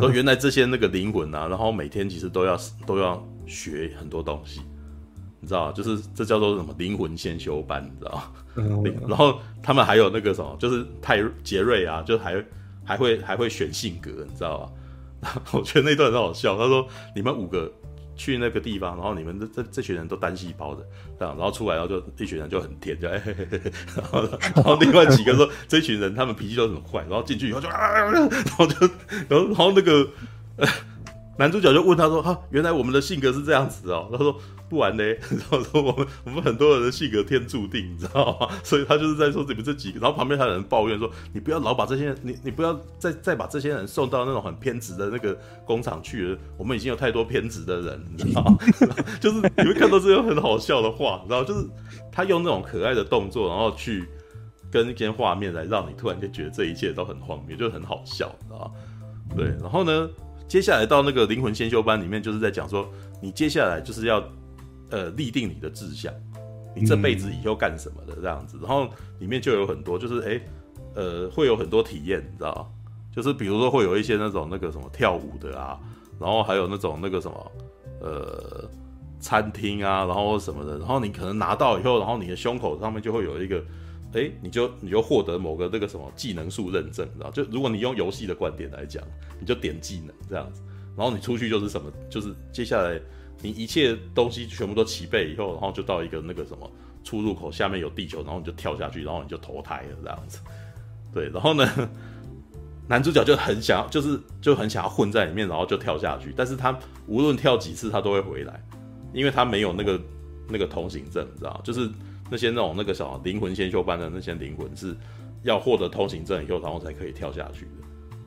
[0.00, 4.60] 说原来这些那个灵魂啊，然后每天其实都要都要学很多东西，
[5.40, 8.22] 你知道就是这叫做什么灵魂先修班，你知道
[9.08, 12.44] 然后他们还有那个什么，就是泰杰瑞啊，就还
[12.84, 14.72] 还会还会选性格，你知道
[15.20, 15.42] 吧？
[15.52, 16.56] 我觉得那段很好笑。
[16.56, 17.72] 他说你们五个。
[18.18, 20.84] 去那个地方，然后你们这这这群人都单细胞的，
[21.18, 28.28] 这样，然后出来，然后就一群人就很甜，就哎嘿嘿嘿，然后然后另外几个说这群人他们脾气都很坏，然后进去以后就啊，然
[28.58, 28.86] 后就
[29.28, 30.06] 然后然后那个。
[31.38, 34.36] 男主角就问他说：“哈，原来我们的性格是这样子哦。”他说
[34.68, 40.00] ：“不玩嘞？” 然后说：“我们我们很多人的性格天注定，你知道吗？” 所以他就是在说你们这几个。
[40.00, 46.38] 然后旁边还有人抱怨说：“你不要老把这些，你你不要再再把这些人送到那种很偏执的那个工厂去了。
[46.56, 48.56] 我们已经有太多偏执的人，你知道吗？
[49.20, 51.64] 就是你会看到这些很好笑的话，然后就是
[52.10, 54.04] 他用那种可爱的动作，然后去
[54.72, 59.36] 跟一些画面来让你突然间觉得这一切都很荒谬，就很好笑，你知道吗？
[59.36, 60.10] 对，然后呢？”
[60.48, 64.22] 接下来到那个灵魂先修班里面，就是在讲说，你接下来就是要，
[64.90, 66.10] 呃，立定你的志向，
[66.74, 68.58] 你这辈子以后干什么的这样子。
[68.62, 70.40] 然后里面就有很多，就是哎，
[70.94, 72.72] 呃，会有很多体验，你知道，
[73.14, 75.78] 就是比如说会有一些那种那个什么跳舞的啊，
[76.18, 77.52] 然后还有那种那个什么，
[78.00, 78.68] 呃，
[79.20, 80.78] 餐厅啊，然后什么的。
[80.78, 83.62] 然后你可能拿到以后，然后你的胸口上面就会有一个。
[84.14, 87.30] 哎，你就你就获得某个那个什么技能树认证，知道？
[87.30, 89.04] 就如果你用游戏的观点来讲，
[89.38, 90.62] 你就点技能这样子，
[90.96, 92.98] 然后你出去就是什么，就是接下来
[93.42, 96.70] 你一切东西全部都齐备以后，然后就到一个那个什么
[97.04, 100.38] 出入口下面有地球，然后你就跳下去，然后你就投胎了这样子。
[101.12, 101.68] 对，然后呢，
[102.88, 106.74] 男主角就很想要，就是就很想要混在里面，然后就跳下去，但是他
[107.06, 108.64] 无论跳几次他都会回来，
[109.12, 110.00] 因为他没有那个
[110.48, 111.60] 那个通行证，你知道？
[111.62, 111.90] 就是。
[112.30, 114.96] 那些那种那个什么灵魂先修班的那些灵魂是
[115.42, 117.70] 要获得通行证以后，然后才可以跳下去的。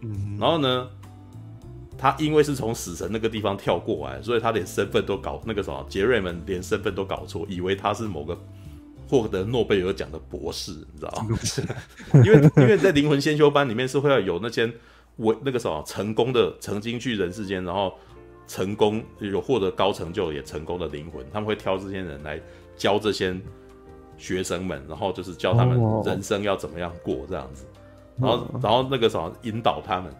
[0.01, 0.87] 嗯，然后呢，
[1.97, 8.35] 他因为是从死神那个地方跳过来，所以他连身份都搞那个什么杰瑞们连身份都搞错，以为他是某个
[9.07, 11.37] 获得诺贝尔奖的博士，你知道吗？
[12.25, 14.71] 因为因为在灵魂先修班里面是会要有那些
[15.17, 17.93] 我那个什么成功的曾经去人世间，然后
[18.47, 22.41] 成功有获得高成就也成功的灵魂，他们会挑这些人来
[22.75, 23.35] 教这些。
[24.21, 27.65] 学生们，然后就是教他们人生要怎么样过这样子，
[28.19, 30.13] 然后然后那个什么引导他们，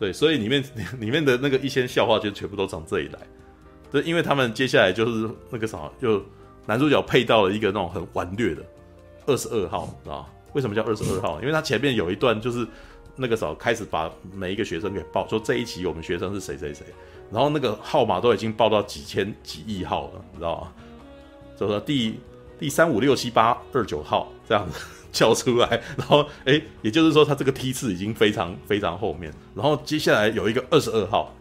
[0.00, 0.64] 对，所以里面
[0.98, 3.18] 里面的那个一些笑话就全部都从这里来，
[3.92, 6.22] 对，因为他们接下来就是那个什么，就
[6.64, 8.62] 男主角配到了一个那种很顽劣的
[9.26, 10.26] 二十二号，知道？
[10.54, 11.38] 为什么叫二十二号？
[11.42, 12.66] 因为他前面有一段就是
[13.14, 16.86] 那个时候开始把每一个学生给报，说这一期我们学生是谁谁谁，
[17.30, 20.72] 然后那个号码都已经报到几千几亿号了，你知道吗？
[21.58, 22.18] 就说第。
[22.58, 24.78] 第三五六七八二九号这样子
[25.12, 31.34] 叫出来，然后哎，也就是说他这个梯次已经非常非常后面，然后接下来有一个二十二号，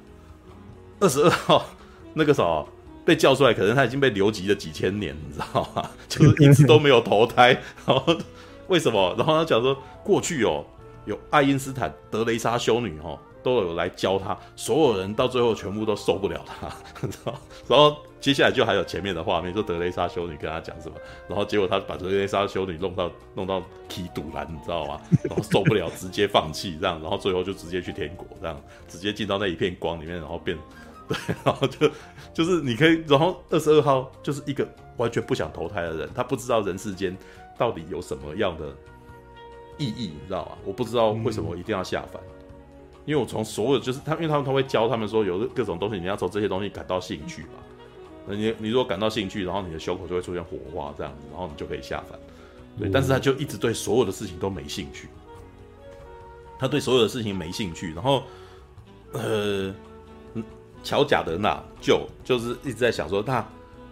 [0.99, 1.65] 二十二号
[2.13, 2.67] 那个时候
[3.03, 5.89] 被叫出来，可能他已经被留级了几千年，你知道吗？
[6.07, 8.15] 就是一直都没有投胎，然后
[8.67, 9.15] 为什么？
[9.17, 10.63] 然后他讲说过去哦，
[11.05, 13.19] 有爱因斯坦、德雷莎修女哦。
[13.43, 16.73] 都有来教他，所有人到最后全部都受不了他，
[17.67, 20.95] 然后接下来就还有前面的画面，说德雷莎修女跟他讲什么，
[21.27, 25.01] 然后结果他把德雷莎修女弄到弄到踢堵拦，你知道吗？
[25.27, 28.57] 然后受不了，直接放弃这样，然后最后就直接去天国这样，
[28.87, 30.57] 直接进到那一片光里面，然后变
[31.05, 31.91] 对，然后就
[32.33, 37.13] 就是你可以，然后二十二号就是一个完全不想投胎的人，他不知道人世间
[37.57, 38.73] 到底有什么样的
[39.77, 40.51] 意义，你知道吗？
[40.63, 42.23] 我不知道为什么我一定要下凡。
[43.05, 47.49] 因为我从所有就是他，因为他们他会教他们说，有各种东西，你要从这些东西感到兴趣吧。
[48.25, 52.19] 那你你如果感到兴趣，然后你的胸口就会出现火花这样子，然后你就可以下凡。
[52.79, 55.07] 对，但是他就一直对所有的事情都没兴趣。
[56.57, 58.23] 他对所有的事情没兴趣，然后
[59.11, 59.73] 呃，
[60.83, 63.45] 乔贾德纳就就是一直在想说，那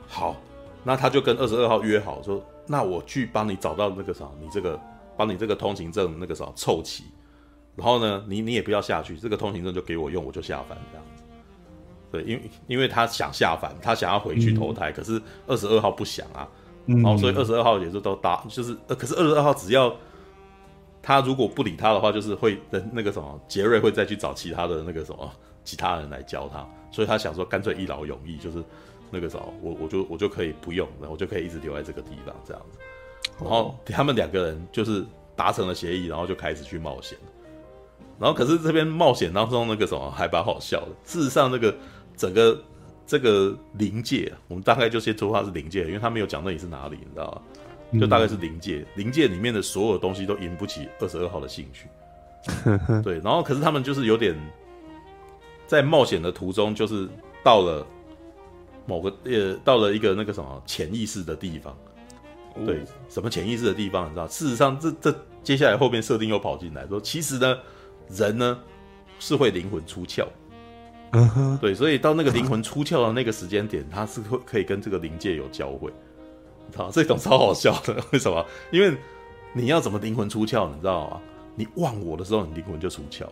[0.08, 0.36] 好，
[0.84, 4.80] 那他就跟二十二号约好说，那我去帮你找到那个啥，你这个
[5.17, 7.04] 帮你这个通行证那个啥凑齐。
[7.76, 11.11] 然后呢，你你也不要下去，这个通行证就给我用，我就下凡这样子。
[12.12, 16.47] 对，因为因为他想下凡，他想要回去投胎，嗯、可是二十二号不想啊，
[16.88, 19.95] 嗯、然后所以二十二号也是都答，就是呃，可是二十二号只要
[21.02, 25.32] 他如果不理他的话，就是会的那个什么杰瑞会再去找其他的那个什么
[25.63, 28.62] 其他人来教他，所以他想说干脆一劳永逸，就是
[29.10, 32.80] 那个什么我我就我就可以不用，然后我就可以一直留在这个地方这样子，
[33.39, 37.17] 然后他们两个人就是达成了协议，然后就开始去冒险。
[38.19, 40.89] 然后，可是这边冒险当中那个什么还蛮好笑的。
[41.04, 41.76] 事实上，那个
[42.15, 42.62] 整个
[43.06, 48.00] 这个灵界，我们大概就先说它是灵界，因为他没有讲那里是哪里，你知道吗？
[48.00, 51.88] 就大概是灵界，灵界里面的所有东西都引不起二十二号的兴趣。
[53.04, 54.36] 对，然后可是他们就是有点
[55.67, 57.08] 在冒险的途中，就是
[57.43, 57.86] 到了
[58.86, 61.76] 某个呃，到了一个那个什么潜意识的地方。
[62.65, 64.28] 对，什么潜意识的地方，你知道？
[64.28, 67.58] 事实上，这这接下来后面设定又跑进来说，其实呢。
[68.10, 68.60] 人呢
[69.19, 70.26] 是会灵魂出窍，
[71.13, 75.91] 嗯哼，对，所以到那个灵魂出窍的那个时间点，他是会可以跟这个灵界有交汇，
[76.67, 78.45] 你知道这种超好笑的，为什么？
[78.71, 78.95] 因为
[79.54, 81.21] 你要怎么灵魂出窍，你知道吗？
[81.56, 83.26] 你忘我的时候，你灵魂就出窍，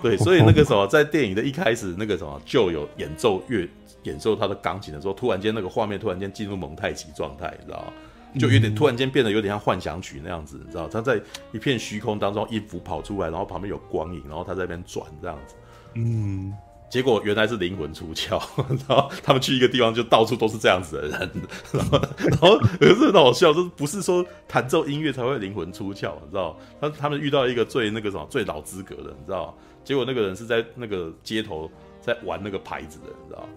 [0.00, 3.68] 对，所以那个什么，在电影的一开始，那个什么就有演奏乐
[4.04, 7.92] 演奏他的钢琴的时候，突然间那个画面突然间进入蒙太奇状态，你知道吗？
[8.38, 10.86] 就有点突然间变得有点像幻想曲那样子，你知道？
[10.86, 15.56] 他在一片虚空当中，音符跑出来，然后旁边有光影，然后他在那边转这样子。
[15.94, 16.52] 嗯，
[16.90, 18.40] 结果原来是灵魂出窍，
[18.88, 21.30] 然后他们去一个地方，就到处都是这样子的人，
[21.72, 26.56] 然后然后可是很好笑，就是不是说弹奏音乐才会灵魂出窍，你知道？
[26.80, 29.54] 他他们遇到一个最那个什么最老资格的，你知道？
[29.84, 31.70] 结果那个人是在那个街头
[32.00, 33.48] 在玩那个牌子的，你知道？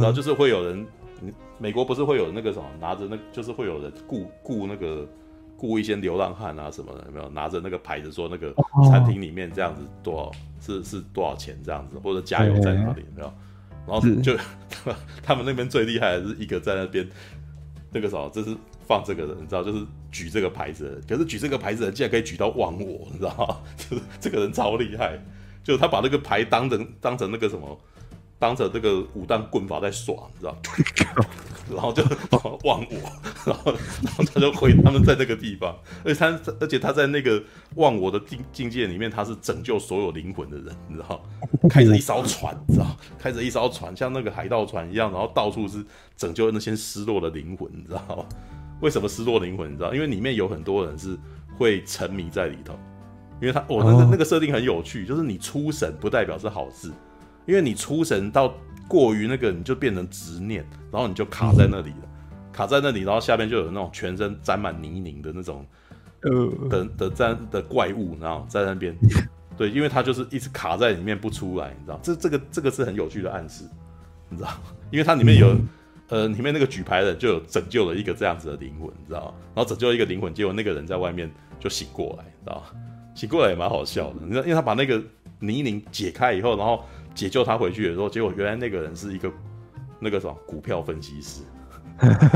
[0.00, 0.86] 然后就是会有人。
[1.58, 5.06] 美国不是会有那个什么拿着那，就是会有人雇雇那个
[5.58, 8.54] 雇一些流浪汉啊什么的，有没有拿着那个牌子说那个
[8.90, 13.32] 餐厅里面这样子多少是是多少钱这样子，或者加油在哪里有没有？
[13.86, 14.36] 然后就
[15.22, 17.08] 他们那边最厉害的是一个在那边
[17.90, 23.56] 那个什么，就是放这个人，你知道，就是举这个牌子的，可是举这个牌子的人竟然可以举到忘我，你知道吗？
[23.76, 25.18] 就是这个人超厉害，
[25.64, 27.78] 就是他把那个牌当成当成那个什么。
[28.40, 30.56] 当着这个武当棍法在耍，你知道？
[31.70, 32.02] 然后就
[32.64, 33.12] 忘我，
[33.46, 33.72] 然后
[34.02, 35.72] 然后他就回他们在那个地方，
[36.04, 37.40] 而且他而且他在那个
[37.76, 41.22] 忘我的境境界里面，他是拯救所有灵魂的人，你知道？
[41.68, 42.86] 开着一艘船，你知道？
[43.18, 45.84] 开着一艘船，像那个海盗船一样，然后到处是
[46.16, 48.26] 拯救那些失落的灵魂，你知道？
[48.80, 49.70] 为什么失落灵魂？
[49.70, 49.94] 你知道？
[49.94, 51.16] 因为里面有很多人是
[51.56, 52.74] 会沉迷在里头，
[53.40, 56.90] 因为他哦，那个那个设定很有趣，就是你出神不代表是好事。
[57.50, 58.54] 因为你出神到
[58.86, 62.08] 过于那个，你就变成执念，然后你就卡在那里了，
[62.52, 65.66] 卡在那里，然后下面就有那种全身沾满泥泞的那种，
[66.22, 66.68] 呃。
[66.68, 68.96] 的的在的怪物，然后在那边，
[69.58, 73.64] 对，因为他就是一直卡在里面不出来，你知道，这这个这个是很有趣的暗示，
[74.28, 74.50] 你知道，
[74.92, 75.56] 因为它里面有，
[76.08, 82.62] 呃，里面那个举牌的人就有拯救了一个这样子的灵魂，你知道，然后拯救了一个灵魂，结果那个人在外面就醒过来，你知道，
[83.16, 85.02] 醒过来也蛮好笑的，你知道，因为他把那个
[85.40, 86.84] 泥泞解开以后，然后。
[87.14, 89.30] 解救他回去的时候，结果原来那个人是一个
[89.98, 91.42] 那个什么股票分析师，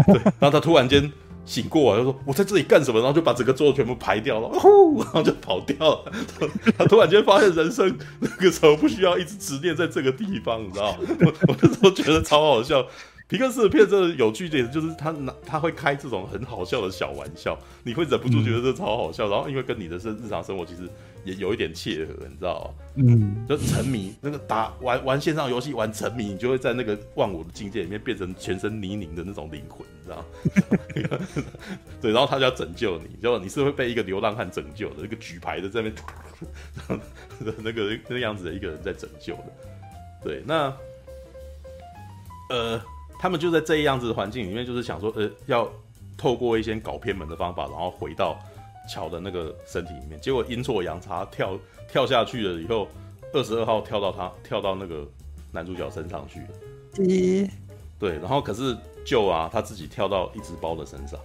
[0.06, 1.10] 对，然后他突然间
[1.44, 6.12] 醒过来，他说：“我在这里干什么？”然后就把整个桌子全部排掉了，呼，然后就跑掉了。
[6.78, 10.96] 他突然间发现人生那个时候不需要一直执念在这个地方，你知道？
[11.20, 12.87] 我我那时候觉得超好笑。
[13.26, 19.28] 皮克斯的片真的有趣点，就是他拿他会开这种很好笑的小玩笑，你会忍不住觉得这超好笑。
[19.30, 20.82] 然后因为跟你的生日常生活其实
[21.24, 22.84] 也有一点契合，你知道吗？
[22.96, 30.16] 嗯，就沉迷那个打玩玩线上游戏玩沉迷，你就会在那个忘我的境界里面变成全身泥泞的那种灵魂，你知道
[31.18, 31.26] 吗？
[32.00, 37.00] 对，然后他就要拯救你，就你是会被一个流浪汉拯救的，一个举牌的在那边
[37.58, 39.44] 那个那个样子的一个人在拯救的。
[40.22, 40.72] 对，那
[42.50, 42.80] 呃。
[43.16, 45.66] 他们就在这样子的环境里面，就是想说，呃，要
[46.14, 48.38] 透过一些搞偏门的方法，然后回到
[48.88, 50.20] 乔的那个身体里面。
[50.20, 52.88] 结果阴错阳差，跳跳下去了以后，
[53.33, 55.07] 二十二号跳到他跳到那个
[55.53, 56.47] 男主角身上去了。
[56.99, 57.49] 嗯，
[57.99, 61.18] 对，然后可是就啊，他自己跳到一只包的身上。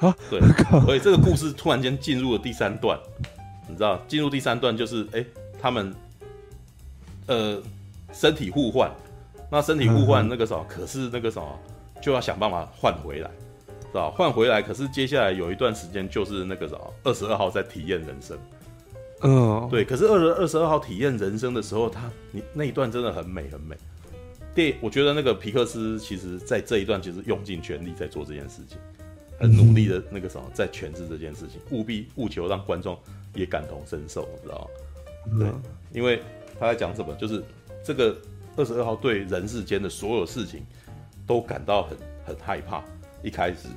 [0.00, 0.40] 啊，对，
[0.84, 2.98] 所以这个故事突然间进入了第三段，
[3.68, 5.24] 你知道，进入第三段就是，哎，
[5.60, 5.94] 他们
[7.26, 7.60] 呃
[8.12, 8.90] 身体互换。
[9.50, 11.58] 那身体互换那个什么，可是那个什么
[12.02, 13.30] 就要想办法换回来，
[13.88, 14.10] 是吧？
[14.10, 18.38] 换回来，可是接下来有一段时间就是那个什么二十二号在体验人生，
[19.22, 19.84] 嗯，对。
[19.84, 23.76] 可是二十二十二号体验人生的时候，他你那一段真的很美很美。
[24.54, 28.78] 电我觉得那个皮克斯其实在这一段其实用尽全力在做这件事情，
[29.38, 32.98] 很努力的那个什么在诠释这件事情，务必务求让观众
[33.34, 34.70] 也感同身受，知道
[35.30, 35.38] 吗？
[35.38, 35.48] 对，
[35.92, 36.22] 因为
[36.58, 37.42] 他在讲什么，就是
[37.84, 38.16] 这个。
[38.56, 40.66] 二十二号对人世间的所有事情
[41.24, 41.96] 都感到很
[42.26, 42.82] 很害怕。
[43.22, 43.68] 一开始，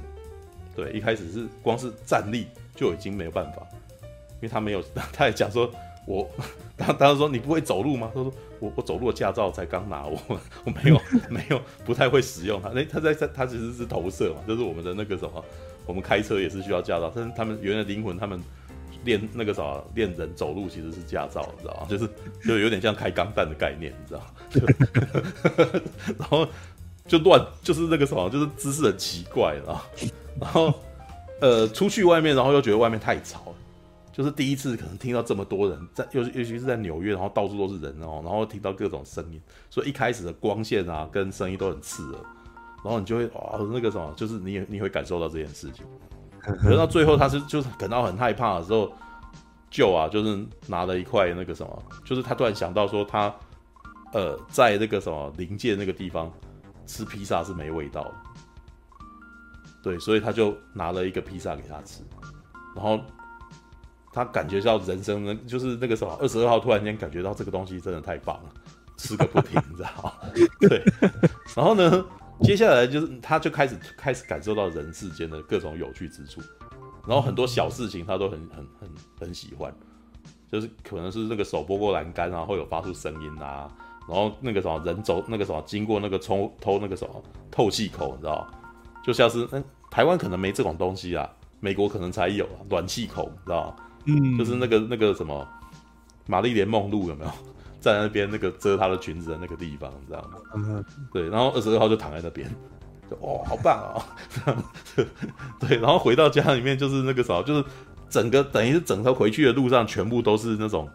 [0.75, 3.67] 对，一开始是光是站立就已经没有办法，
[4.01, 5.71] 因为他没有， 他也讲说，
[6.05, 6.29] 我
[6.77, 8.11] 他他说你不会走路吗？
[8.13, 10.19] 他说我我走路的驾照才刚拿，我
[10.65, 12.69] 我没有没有不太会使用它。
[12.69, 15.43] 那他在他他其实是投射嘛，就是我们的那个什么，
[15.85, 18.41] 我们开车也是需要驾照，但是他们原来灵魂他们。
[19.03, 21.87] 练那个啥，练人走路其实是驾照，你知道吗？
[21.89, 22.07] 就是
[22.45, 25.81] 就有点像开钢弹的概念，你知道吗？
[26.19, 26.47] 然后
[27.07, 29.83] 就乱，就是那个什么，就是姿势很奇怪，啊
[30.39, 30.73] 然后
[31.41, 33.55] 呃，出去外面，然后又觉得外面太吵了，
[34.13, 42.19] 就是第一次可能听到这么多人在，尤尤其是在纽约，然后到处都是人哦，然后听到各种声音，所以一开始的光线啊跟声音都很刺耳，
[42.83, 45.85] 然后你就会哦，那个什么，就是你也你会感受到这件事情。
[46.39, 48.91] 可是到最后，他是就是感到很害怕的时候，
[49.69, 53.31] 就啊，就是拿了一块那个什么，就是他突然想到说他，
[54.13, 56.31] 呃，在那个什么临界那个地方
[56.91, 58.13] 吃披萨是没味道的，
[59.81, 62.03] 对，所以他就拿了一个披萨给他吃，
[62.75, 62.99] 然后
[64.11, 68.49] 他感觉到人生呢就是那个什么二十二号突然间感觉到这个东西真的太棒了，
[68.97, 70.13] 吃个不停，你知道？
[70.59, 70.83] 对，
[71.55, 72.05] 然后呢？
[72.43, 76.41] 接下来就是，他就开始开始感受到人世间的各种有趣之处，
[77.05, 79.71] 然后很多小事情他都很很很很喜欢，
[80.51, 83.69] 就是可能是那个手拨过栏杆啊，会有发出声音啊，
[84.07, 88.47] 然后那个什么人走那个什么经过那个冲偷那个什么透气口，你知道，
[89.03, 95.47] 就像是嗯，台湾可能没这种东西啊，美国可能才有啊暖气口，你知道，嗯，就是那个那个什么
[96.27, 97.31] 玛丽莲梦露有没有？
[97.79, 100.23] 在那边那个遮她的裙子的那个地方，这样
[100.63, 102.47] 子，对，然后二十二号就躺在那边，
[103.09, 104.63] 就哦，好棒啊，这样，
[105.59, 107.65] 对，然后回到家里面就是那个啥，就是
[108.07, 110.87] 整个等于是整个回去的路上全部都是那种，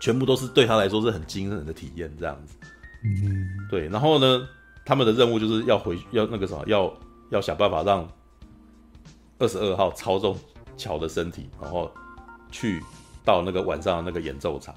[0.00, 2.56] 全部都是对他来说是很惊人的体验，这样子，
[3.04, 4.48] 嗯，对，然后呢，
[4.84, 6.92] 他们的任务就是要回要那个什么，要
[7.30, 8.08] 要想办法让
[9.38, 10.36] 二十二号操纵
[10.76, 11.90] 乔的身体，然后
[12.50, 12.82] 去
[13.24, 14.74] 到那个晚上的那个演奏场。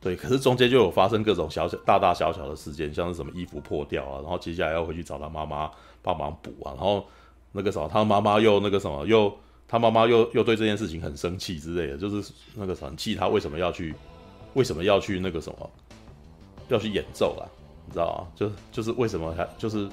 [0.00, 7.06] 对，可是中间就有发生各种小小、大大小小的事件，像是什么衣服破掉啊，然后接下来要回去找他妈妈帮忙补啊，然后
[7.52, 9.30] 那个什么，他妈妈又那个什么，又
[9.68, 13.94] 他妈妈又又对这件事情很生气之类的，就是那个很气他为什么要去，
[14.54, 15.70] 为什么要去那个什么，
[16.68, 17.44] 要去演奏啊，
[17.86, 18.26] 你知道吗？
[18.34, 19.88] 就就是为什么还就是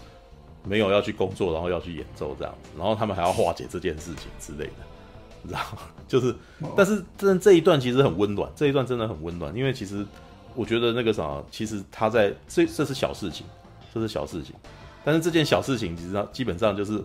[0.63, 4.73] 没有要去工作，然后要去演奏这样子，然后他们还要化解这件事情之类的。
[5.43, 5.61] 你知道，
[6.07, 6.35] 就是，
[6.75, 10.05] 但是这这一段其实很温暖，这一段真的很温暖，因为其实
[10.55, 13.45] 我觉得那个啥，其实他在这这是小事情，
[13.93, 14.55] 这是小事情，
[15.05, 17.01] 但是这件小事情其实上基本上就是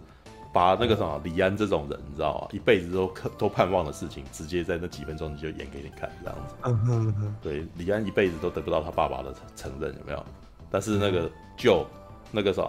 [0.52, 2.48] 把那个什么李安这种人，你知道吗？
[2.52, 3.06] 一辈子都
[3.38, 6.54] 都盼望的事情，直接在那几分钟你就演给你看，这样子。
[6.62, 7.36] 嗯哼哼。
[7.40, 10.24] 对，李安一辈子都得不到他爸爸的承认，有没有？
[10.70, 11.86] 但是那个就
[12.30, 12.62] 那个啥。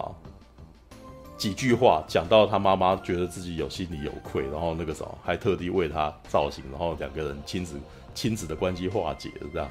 [1.36, 7.76] 几句话讲到他妈妈觉得自己有心里有愧，然后那个时候还特地为他造型，然后两个人亲子
[8.14, 9.68] 亲子的关系化解了这样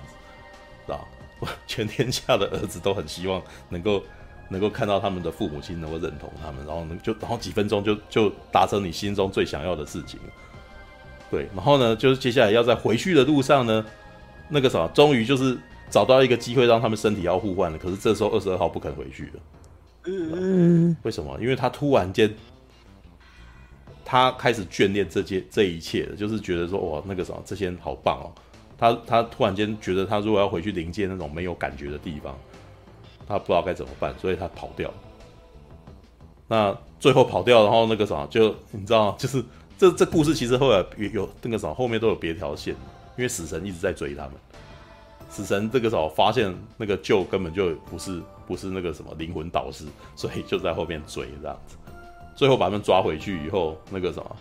[0.85, 0.99] 子，啊，
[1.65, 4.03] 全天下的儿子都很希望能够
[4.49, 10.19] 能够看到他们的父母亲能够认同他们，然后能就然后几分钟就就达成你心中最想要的事情，
[11.31, 13.85] 对，然后呢，就是接下来要在回去的路上呢，
[14.49, 15.57] 那个什么，终于就是
[15.89, 19.31] 找到一个机会让他们身体要互换了，可是这时候二十二号不肯回去了。
[20.05, 21.39] 嗯，为什么？
[21.39, 22.29] 因为他突然间，
[24.03, 28.27] 他开始眷恋这些这一切了，就是觉得说，哇，那个什么，这些人好棒哦。
[28.77, 32.37] 他他突然间觉得，他如果要回去灵界那种没有感觉的地方，
[33.27, 34.91] 他不知道该怎么办，所以他跑掉。
[36.47, 39.43] 那最后跑掉，然后那个什么，就你知道，就是
[39.77, 42.73] 这这故事其实后来有有那个什么，后面都有别条线，
[43.17, 44.33] 因为死神一直在追他们。
[45.29, 49.85] 死神这个时候发现那个舅根本就不是不是那个什么灵魂导师，
[50.15, 51.75] 所以就在后面追这样子，
[52.35, 54.35] 最后把他们抓回去以后，那个什么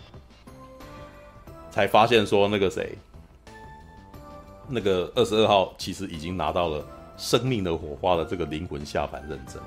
[1.71, 2.95] 才发现说那个谁，
[4.67, 6.85] 那个二十二号其实已经拿到了
[7.17, 9.61] 生命的火花的这个灵魂下凡认证，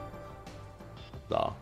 [1.39, 1.53] 啊？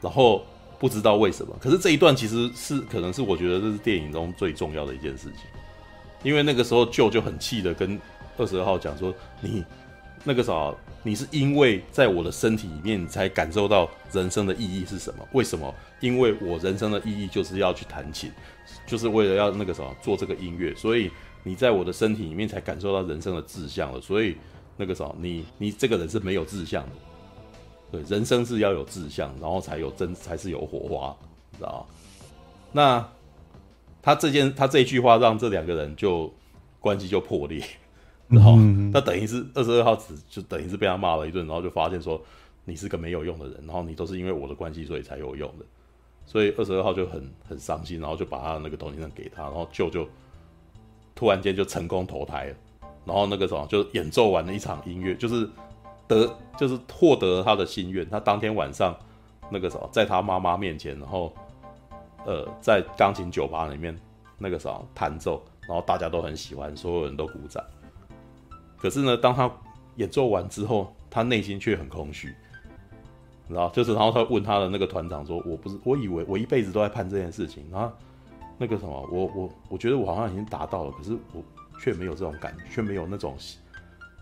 [0.00, 0.44] 然后
[0.78, 5.42] 不知道为什么，可是这一段其实是可能是我觉得这是电影中最重要的一件事情，
[6.22, 8.00] 因为那个时候舅就很气的跟。
[8.38, 9.62] 二十二号讲说，你
[10.24, 15.28] 那个啥，你是因为在我的身体里面才感受到人生的意义是什么？
[15.32, 15.74] 为什么？
[16.00, 18.32] 因为我人生的意义就是要去弹琴，
[18.86, 21.10] 就是为了要那个啥做这个音乐，所以
[21.42, 24.00] 你在我的身体里面才感受到人生的志向了。
[24.00, 24.38] 所以
[24.80, 26.92] 那个啥，你你这个人是没有志向的，
[27.92, 31.14] 对，人生是要有志向，然后才有真才是有火花，
[31.58, 31.86] 知道吗？
[32.72, 33.08] 那
[34.00, 36.32] 他这件他这一句话让这两个人就
[36.80, 37.62] 关系就破裂。
[38.28, 42.18] 然后嗯那等于是二十二号只就等于是被他骂了一顿，然后就发现说
[42.64, 45.64] 你是个没有用的人，然后你都是因为我的关系所以才有用的，
[46.24, 50.08] 所以二十二号就很很伤心，然后就把他的那个同情证给他，然后舅就
[51.14, 52.54] 突然间就成功投胎了，
[53.10, 55.48] 然后那个什么就演奏完了一场音乐，就是
[56.06, 58.96] 得就是获得他的心愿，他当天晚上
[59.50, 61.32] 那个什么在他妈妈面前，然后
[62.24, 63.98] 呃在钢琴酒吧里面
[64.38, 65.42] 那个什么弹奏。
[65.68, 67.62] 然后大家都很喜欢，所有人都鼓掌。
[68.76, 69.48] 可是呢，当他
[69.96, 72.34] 演奏完之后，他内心却很空虚。
[73.46, 77.64] 然后就是，然后他问他的那个团长说：“我不是，我以为我一辈子都在盼这件事情。
[77.70, 77.88] 然后
[78.58, 81.40] 那个什么，我我我觉得我好像已经达到了，可是我
[81.80, 83.36] 却没有这种感觉，却没有那种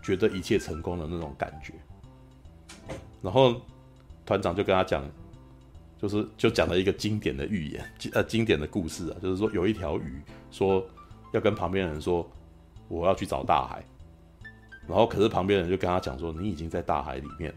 [0.01, 1.73] 觉得一切成功的那种感觉。”
[3.21, 3.61] 然后
[4.25, 5.03] 团长就跟他讲，
[5.97, 10.83] 就是就讲了一个经典的寓言，呃，经典的故事啊，就是说有一条鱼说。
[11.31, 12.27] 要跟旁边人说，
[12.87, 13.85] 我要去找大海，
[14.87, 17.53] 然后可是旁边人就跟他讲说，你已经在大海里面，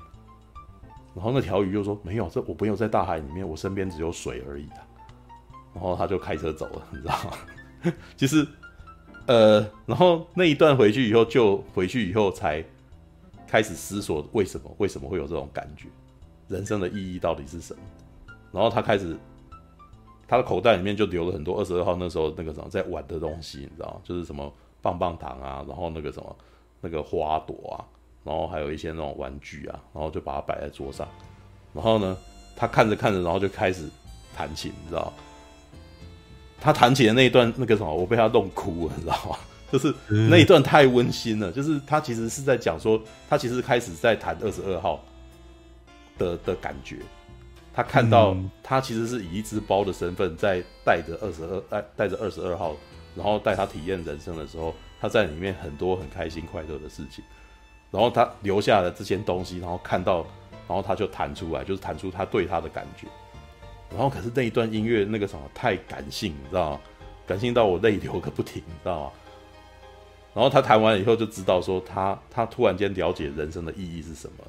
[1.14, 4.84] 然后那条鱼就说，没有，这我没有在大海里面，我身边只有水而已啊，
[5.72, 7.94] 然后他就开车走了，你知道吗？
[8.14, 8.46] 其实，
[9.26, 12.64] 呃，然后那一段回去以后，就回去以后才
[13.46, 15.88] 开始思索为什么为什么会有这种感觉，
[16.48, 17.80] 人生的意义到底是什么？
[18.52, 19.16] 然后他开始。
[20.28, 24.00] 他的口袋里面就留了很多二十二号那时候那个什么在玩的东西，你知道？
[24.02, 24.50] 就是什么
[24.80, 26.36] 棒棒糖啊，然后那个什么
[26.80, 27.84] 那个花朵啊，
[28.24, 31.06] 然后还有一些那种玩具啊，然后就把它摆在桌上。
[31.74, 32.16] 然后呢，
[32.56, 33.86] 他看着看着，然后就开始
[34.34, 35.12] 弹琴，你知道？
[36.62, 39.36] 他弹琴的那一段那个什么，我被他弄哭了，你知道吗？
[39.72, 39.92] 就是
[40.30, 41.50] 那一段太温馨了。
[41.50, 45.04] 就是他其实是在讲说，他其实开始在弹二十二号
[46.16, 46.98] 的的感觉。
[47.74, 52.76] 他看到他其实是以一只包的身份在带着二十二带带着二十二号，
[53.16, 57.24] 然后带他体验人生的时候，他在里面很多很开心快乐的事情，
[57.90, 60.18] 然后他留下了这些东西，然后看到，
[60.68, 63.06] 然后他就弹出来，就是弹出他对他的感觉，
[63.92, 66.80] 然后可是那一段音乐那个什么太感性，你知道吗？
[67.26, 69.12] 感性到我泪流个不停，你知道吗？
[70.34, 74.44] 然后他弹完以后就知道说他他突然间了解人生的意义是什么，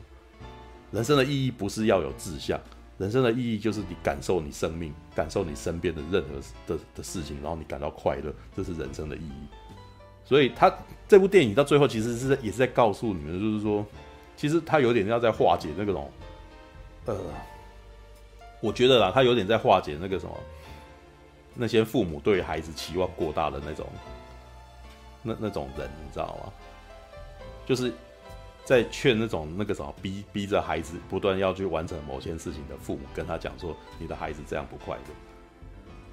[0.91, 2.59] 人生的意义不是要有志向。
[2.99, 6.29] 人生的意义就是你感受你生命，感受你身边的任何
[6.67, 9.47] 的的事情，然后你感到快乐，这是人生的意义。
[10.23, 10.73] 所以他
[11.07, 13.85] 这部电影到最后其实是也是在告诉你们，就是说，
[14.37, 16.09] 其实他有点要在化解那个种，
[17.05, 17.17] 呃，
[18.63, 20.39] 我觉得啦，他有点在化解那个什么，
[21.53, 23.85] 那些父母对孩子期望过大的那种，
[25.21, 26.53] 那那种人，你知道吗？
[27.65, 27.91] 就是。
[28.65, 35.13] 在劝那种那个什么逼逼着孩子不断要去完成某件事情的父母，跟他讲说：“你的孩子这样不快乐，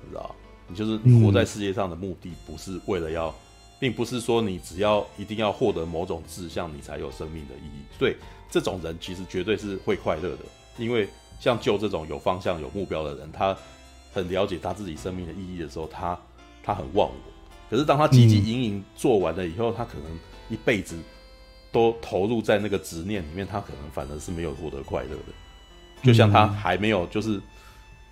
[0.02, 0.34] 你知道？
[0.66, 3.32] 你就是你活在世界上的目的，不是为了要，
[3.78, 7.84] 并不是说你只要一定要获得某种志向，你才有生命的意义。
[7.96, 8.16] 对，
[8.50, 10.40] 这种人其实绝对是会快乐的，
[10.76, 11.08] 因为
[11.40, 13.56] 像就这种有方向、有目标的人，他
[14.12, 16.16] 很了解他自己生命的意义的时候，他
[16.62, 17.14] 他很忘我。
[17.68, 20.16] 可是当他汲汲营营做完了以后，他可能
[20.48, 20.96] 一辈子。
[21.72, 26.02] 都投入在那个执念里面，他可能反而是没有获得快乐的。
[26.02, 27.40] 就像他还没有，就是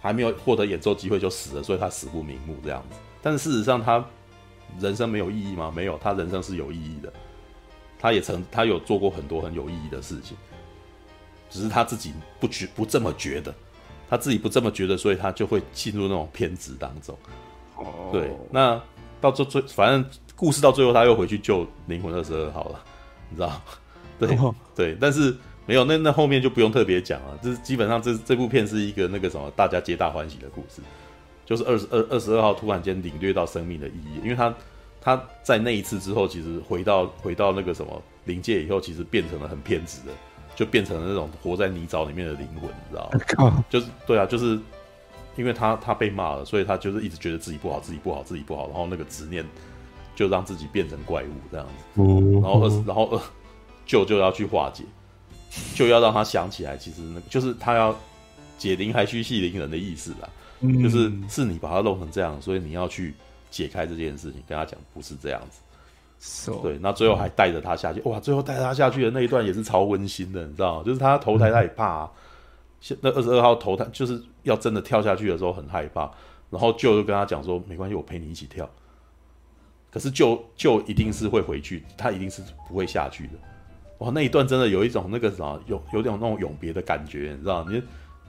[0.01, 2.97] 还没有获得演奏机会就死了，所以他死不瞑目这样子。
[3.21, 4.05] 但是事实上，他
[4.79, 5.73] 人生没有意义吗？
[5.75, 7.13] 没有，他人生是有意义的。
[7.99, 10.37] 他也曾，他有做过很多很有意义的事情，
[11.51, 13.55] 只是他自己不觉不这么觉得，
[14.09, 17.17] 他自己不这么觉得，所以他就会进入那种偏执当中。
[17.77, 18.81] 哦，对，那
[19.21, 22.85] 到最最，反正故事到最后，他又回去救灵魂二十二号了。
[23.31, 23.61] 你知道，
[24.19, 24.55] 对、oh.
[24.75, 25.37] 对，但是
[25.67, 27.39] 没有那那后面就不用特别讲了。
[27.43, 30.81] 这基本上这这部片是一个那个什么大家皆大欢喜的故事，
[31.45, 34.55] 就是二十二二十二号突然间领略到生命的意义，因为他
[35.01, 40.13] 他在那一次之后，其实回到回到那个什么临界以后，其实变成了很偏执的，
[40.59, 43.21] 就变成了那种活在泥沼里面的灵魂，你知道吗？
[43.39, 43.53] Oh.
[43.71, 44.59] 就是对啊，就是
[45.37, 49.47] 因为他他被骂了，所以他就是一直觉得自己不好，自己不好，自己不好，然后那个执念。
[50.17, 52.03] 就让自己变成怪物这样子，
[52.41, 53.23] 然后二，然后二，
[53.87, 54.83] 舅就要去化解，
[55.77, 57.97] 就要让他想起来，其实那个就是他要
[58.59, 60.29] 解铃还须系铃人的意思啦，
[60.83, 63.15] 就是是你把他弄成这样，所以你要去
[63.49, 65.61] 解开这件事情，跟他讲不是这样子，
[66.63, 70.83] 对，那最后还带着他下去，哇，最后带他下去的那一段也是超温馨的，你知道吗？
[70.85, 72.11] 就是他投胎他也怕，
[73.01, 76.11] 那二十二号投胎就是要真的跳下去的时候很害怕，
[76.51, 78.69] 然后舅就跟他讲说没关系，我陪你一起跳。
[79.91, 83.33] 可是就就一定是会回去，他一定是不会下去的。
[83.99, 87.65] 哇，那一段真的有一种那个什么，有有点那种永别的感觉，你知道？
[87.69, 87.83] 你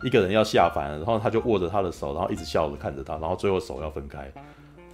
[0.03, 4.31] 一个人要下凡，然后他就握着他的手，然后一直笑着看着他，然后最后手要分开，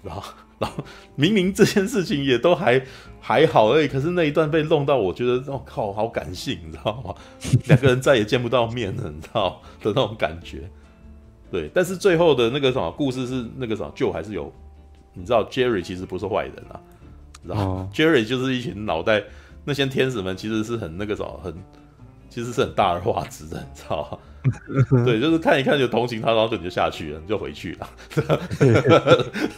[0.01, 0.23] 然后
[0.57, 0.83] 然后
[1.15, 2.81] 明明这件事情也都还
[3.19, 7.15] 还好而已，可是那一段被弄到，我觉得我、哦、靠，好感性，你知道吗？
[7.67, 10.69] 两个人再也见不到面了，你知道的那种感觉。
[11.51, 14.51] 对，但是最后的那个什么故事是那个什么，就还是有，
[15.13, 16.79] 你知道，Jerry 其实不是坏人啊，
[17.43, 19.23] 然后、哦、Jerry 就是一群脑袋
[19.63, 21.53] 那些天使们其实是很那个什么，很
[22.29, 24.17] 其实是很大而化之的，你知道吗？
[25.05, 27.89] 对，就是看一看就同情他，然后就就下去了，你就回去了。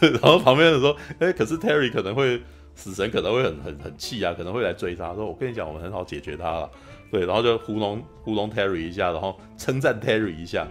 [0.00, 2.42] 然后旁边人说：“哎、可是 Terry 可能会
[2.74, 6.70] 死神可能会很很很气啊，可能会来追他。”说：“我跟你讲，我们很好解决他了。”
[7.10, 10.66] 对，然后就糊弄糊弄 Terry 一下，然后称赞 Terry 一下。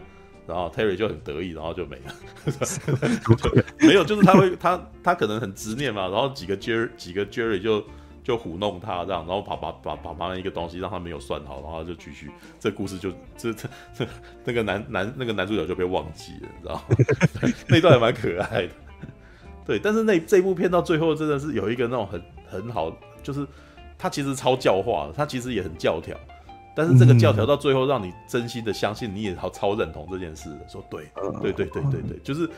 [0.47, 2.13] 然后 Terry 就很得意，然后就没了。
[3.80, 7.84] 没有，就是他会他他可能很执念嘛，然后几个 Jerry 几个 Jerry 就
[8.28, 14.05] 就糊弄他这样，然后把把把把把那一个东西让他没有算好，然后就继续这故事就这这这
[14.43, 17.53] 那个男男那个男主角就被忘记了，你知道吗？
[17.69, 18.73] 那段也蛮可爱的。
[19.65, 22.91] 对，但是那这部片到最后真的是有一个那种很很好，
[23.23, 23.47] 就是
[23.97, 26.17] 他其实超教化的，他其实也很教条。
[26.75, 31.09] 但是这个教条到最后让你真心的相信，你也好超认同这件事的，说对，
[31.41, 32.49] 对对对对对，就是，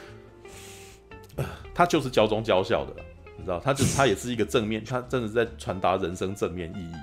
[1.36, 1.46] 呃，
[1.76, 2.96] 他就是教中教校的，
[3.40, 6.94] 你知道，他就是他也是一个正面，他真的在传达人生正面意义，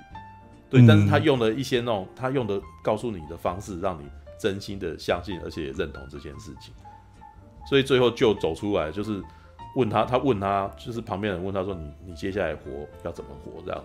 [0.70, 4.06] 对，但是他用了一些那种他用的告诉你的方式，让你
[4.38, 6.74] 真心的相信，而且也认同这件事情，
[7.68, 9.22] 所以最后就走出来，就是
[9.74, 12.70] 问他，他问他，就是旁边人问他说，你你接下来活
[13.02, 13.84] 要怎么活这样，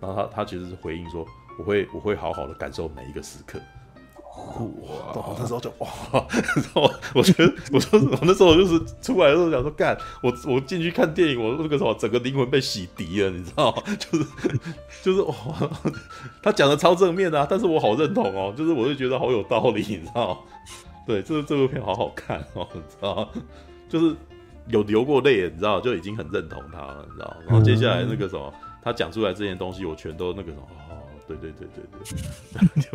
[0.00, 1.26] 然后他他其实是回应说。
[1.58, 3.60] 我会我会好好的感受每一个时刻。
[4.36, 5.36] 哇！
[5.38, 13.82] 那时候就哇，然后我觉得我说我那时候就是出来的时候想说干，我我进去看电影，我那个时候整个灵魂被洗涤了，你知道吗？
[13.98, 14.26] 就是
[15.02, 15.34] 就是哇，
[16.42, 20.40] 他讲的超正面啊，但是我好认同哦，就是我就觉得好有道理，你知道吗？
[21.06, 23.28] 对，这这部片好好看哦，你知道吗？
[23.88, 24.14] 就是
[24.68, 27.36] 有流过泪，你知道，就已经很认同他了，你知道。
[27.46, 28.52] 然后接下来那个什么，
[28.82, 30.66] 他讲出来这些东西，我全都那个什么。
[31.36, 32.88] 对对对对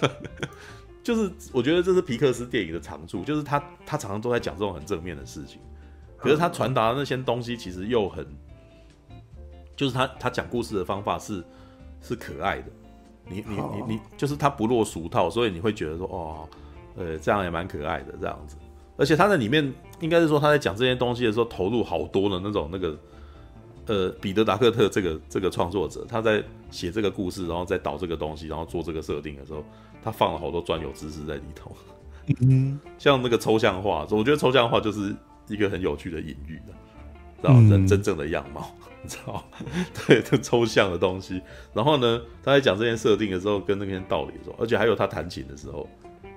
[0.00, 0.10] 对，
[1.02, 5.60] 就是我觉得这是皮克斯电影的长处，就是他他常常都在讲这种很正面的事情，
[6.16, 8.26] 可是他传达的那些东西其实又很，
[9.74, 11.42] 就是他他讲故事的方法是
[12.00, 12.66] 是可爱的，
[13.28, 16.48] 你你你你就是他不落俗套，所以你会觉得说哦，
[16.96, 18.56] 呃，这样也蛮可爱的这样子，
[18.96, 22.98] 而且他在里面应该是说他在讲这些东西的时候投入好多的那种那个。
[23.86, 29.64] 呃，彼得·达克特这个这个创作者，他在写这个故事，然后再导这个东西，然后做这个设定的时候，
[30.02, 31.74] 他放了好多专有知识在里头。
[32.40, 35.12] 嗯，像那个抽象画，我觉得抽象画就是
[35.48, 36.72] 一个很有趣的隐喻的，
[37.42, 38.72] 知道人真正的样貌，
[39.02, 39.44] 你知道？
[40.06, 41.42] 对，这抽象的东西。
[41.74, 45.88] 然后呢，他在讲这件设定的时候，跟那些道理的时候，而且还有他弹琴的时候，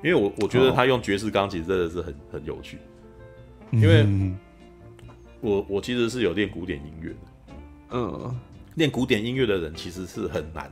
[0.04, 2.80] 因为我我觉得他用爵士钢琴真的是很很有趣，
[3.72, 4.04] 因为
[5.41, 7.35] 我我其实是有练古典音乐的。
[7.92, 8.36] 嗯，
[8.76, 10.72] 练古典音乐的人其实是很难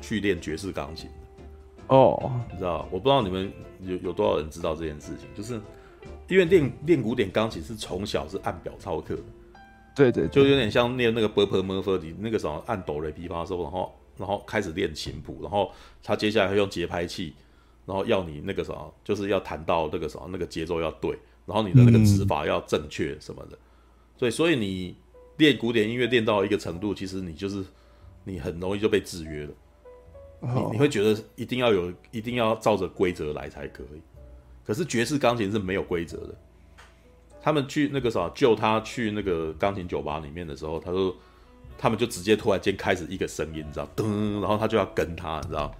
[0.00, 2.40] 去练爵士钢琴的哦。
[2.50, 5.60] 你知道，我不知道你们有有多少人知道这件事情，就是
[6.28, 9.22] 因为练练古典钢琴是从小是按表操课的，
[9.94, 15.70] 对，对对，就有点像练那个波普摩佛你那个时候按哆来咪发嗦，然后然后开始练琴谱，然后
[16.02, 17.34] 他接下来会用节拍器，
[17.86, 23.58] 然后要你那个什么，就是要弹到那个什么那个节奏要对，然后你的那个指法要正确什么的，嗯、
[24.18, 24.96] 所以所以你。
[25.36, 27.64] 练古典音乐练到一个程度，其实你就是
[28.24, 29.52] 你很容易就被制约了。
[30.40, 34.02] 你你会觉得一定要有，一定要照着规则来才可以。
[34.66, 36.34] 可是爵士钢琴是没有规则的。
[37.42, 41.14] 他们去那个啥救他去那个钢琴酒吧里面的时候，他说
[41.76, 45.74] 他们就直接突然间开始一个声音，你知道，噔，然后他就要跟他，你知道，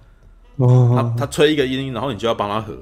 [0.95, 2.77] 他他吹一个音，然后你就要帮他和，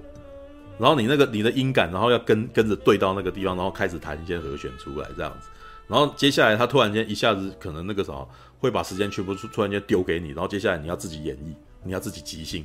[0.78, 5.48] 然后你那个你的音感，然后要跟跟着对到那个地方，然后开始弹一些和弦出来，这样子。
[5.88, 8.28] 然后接下来他突然间一下子可能那个什么
[8.58, 11.54] 会把时间全部突然间丢给你，然后接下来你要自己演绎，
[11.84, 12.64] 你要自己即兴，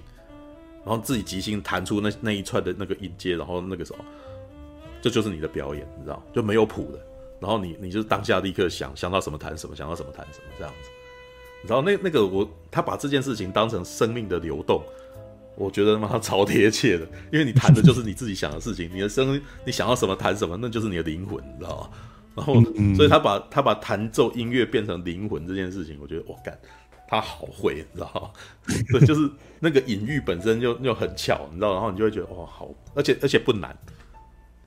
[0.85, 4.05] 然后自己即兴弹出那那一串的那个音阶，然后那个什么，
[5.03, 6.99] 这就是你的表演，你知道就没有谱的，
[7.41, 10.91] 然后你你就当下立刻想想到什么弹什么，想到什么弹什么这样子，
[11.67, 14.83] 然后那那个我他把这件事情当成生命的流动，
[15.57, 21.91] 我觉得妈超贴切的，因为你弹的就是你自己想的事情，你的声你想要什么弹什么，那就是你的灵魂，你知道吗？
[22.35, 22.55] 然后，
[22.95, 26.57] 所以他把他把弹奏音乐变成灵魂这件事情，我觉得我干，
[27.09, 28.31] 他好会，你知道吗？
[28.93, 29.29] 对，就是
[29.61, 33.77] 那个隐喻本身就就很巧，你知道，然后你就会觉得哇，好，而且而且不难，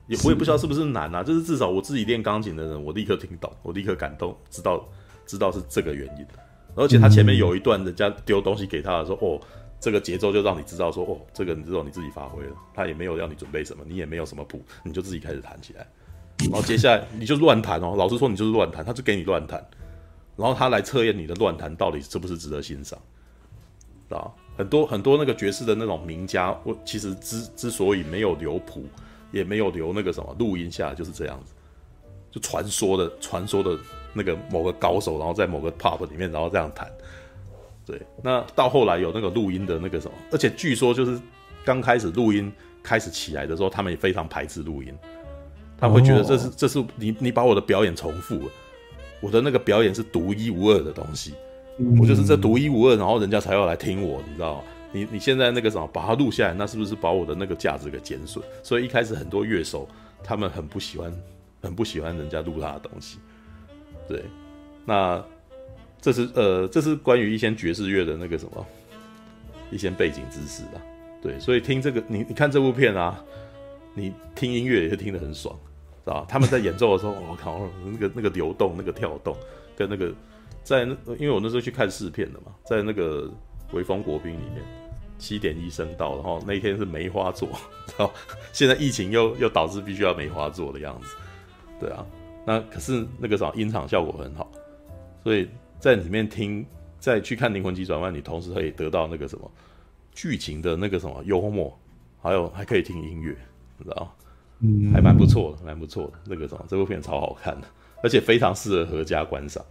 [0.06, 4.86] 也我也不知道是不是难啊，就是至少我自己练钢琴的人，我立刻听懂，我立刻感动，知道
[5.24, 6.26] 知道是这个原因。
[6.74, 9.40] 而且他前面有一段人家丢东西给他的时候，哦，
[9.78, 15.86] 这个节奏就让你知道说，哦，这个你知道你自己发挥了，他也没有要你准备什么，你也没有什么谱，你就自己开始弹起来。
[16.50, 19.64] 然后接下来你就乱弹哦，老师说你就是乱弹，他就给你乱弹，
[20.36, 22.98] 然后他来测验你的乱弹到底是不是值得欣赏，
[24.10, 28.84] 啊，很多很多那个爵士的那种名家，我其实之之所以没有留谱，
[29.30, 31.54] 也没有留那个什么录音下来，就是这样子，
[32.30, 33.78] 就传说的传说的
[34.12, 36.90] 那个某个高手，然后在某个 pub 里面，然后这样弹，
[37.86, 41.18] 对，那到后来有那个录音的那个什么，而且据说就是
[41.64, 44.94] 刚开始录音开始起来的时候，他们也非常排斥录音。
[45.82, 48.52] 他会觉得这是这是你你把我的表演重复了，
[49.20, 51.34] 我的那个表演是独一无二的东西，
[52.00, 54.62] 我就是这独一无二，然后人家才要来听我，你知道吗？
[54.92, 58.44] 你你现在那个什么把它录下来，那是不是把我的那个价值给减损？
[58.62, 59.88] 所以一开始很多乐手
[60.22, 61.12] 他们很不喜欢，
[61.60, 63.18] 很不喜欢人家录他的东西。
[64.06, 64.22] 对，
[64.84, 65.20] 那
[66.00, 68.64] 这是呃这是关于一些爵士乐的那个什么
[69.72, 70.78] 一些背景知识啊。
[71.20, 73.20] 对，所以听这个你你看这部片啊，
[73.94, 75.58] 你听音乐也是听得很爽。
[76.04, 76.26] 是吧？
[76.28, 79.36] 他们在演奏的时候，我靠，那个那个流动、那个跳动，
[79.76, 80.12] 跟那个
[80.64, 83.30] 在那，因为我那时候去看试片的嘛，在那个
[83.72, 84.64] 微风国宾里面，
[85.18, 87.48] 七点一声道，然后那天是梅花座，
[87.96, 88.12] 然后
[88.52, 91.14] 现在疫情又又导致必须要梅花座的样子，
[91.78, 92.04] 对啊，
[92.44, 94.50] 那可是那个什么音场效果很好，
[95.22, 95.48] 所以
[95.78, 96.66] 在里面听，
[96.98, 99.48] 再去看《灵魂急转弯》，你同时可以得到那个什么
[100.12, 101.76] 剧情的那个什么幽默，
[102.20, 103.36] 还有还可以听音乐，
[103.78, 104.12] 你知道。
[104.62, 106.12] 嗯，还蛮不错的，蛮不错的。
[106.24, 107.66] 那个什么，这部片超好看的，
[108.02, 109.64] 而且非常适合合家观赏。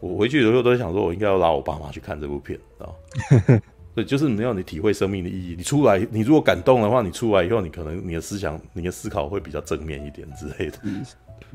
[0.00, 3.60] 我回去的时候都在想说，我应该要拉我爸妈去看这部片，知道
[3.94, 5.54] 对， 就是你要你体会生命的意义。
[5.56, 10.78] 你出来，你如果感动的话，你出来以后，你可能你的思想、你的思考会比较正面一点之类的。
[10.82, 11.04] 嗯、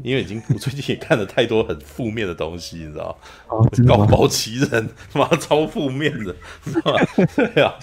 [0.02, 3.16] 因为已经我最近也看了太多很负面的东西，你知道
[3.50, 3.70] 吗？
[3.88, 7.00] 高保奇人，妈超负面的，知道吗？
[7.54, 7.76] 对啊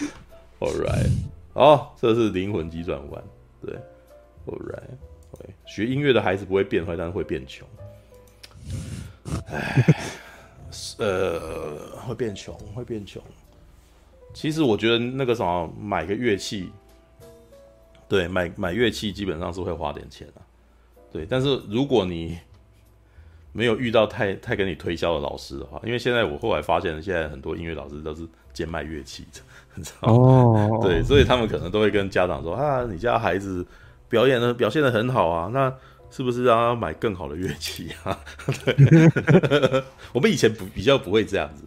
[0.58, 1.10] ，All right，
[1.54, 3.22] 好，这是灵魂急转弯，
[3.64, 3.78] 对。
[4.56, 7.66] Right，对，学音乐的孩子不会变坏，但是会变穷。
[9.48, 9.94] 唉，
[10.98, 13.22] 呃，会变穷，会变穷。
[14.32, 16.70] 其实我觉得那个什么，买个乐器，
[18.08, 20.40] 对，买买乐器基本上是会花点钱啊。
[21.12, 22.38] 对，但是如果你
[23.52, 29.40] 没有遇到太太给你推销的老师的话，因为现在我后来发现，现在很多音乐老师都是兼卖乐器的，
[29.74, 30.14] 你知道吗？
[30.14, 33.66] 哦，对，所以他们可能都会跟家长说啊，你家孩子。
[34.08, 35.72] 表演的表现的很好啊，那
[36.10, 38.18] 是不是让他买更好的乐器啊？
[38.64, 39.82] 对，
[40.12, 41.64] 我们以前不比较不会这样子，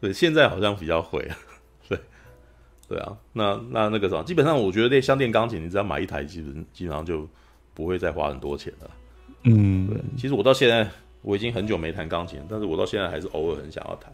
[0.00, 1.20] 对，现在好像比较会，
[1.88, 1.98] 对，
[2.88, 7.28] 对啊，那那那个什么，基本上我觉得那像电钢琴，你只要买一台，基本基本上就
[7.74, 8.90] 不会再花很多钱了。
[9.44, 10.88] 嗯，对，其实我到现在
[11.20, 14.10] 我已经很久没弹钢琴，但是我到现在还是偶尔很想要弹。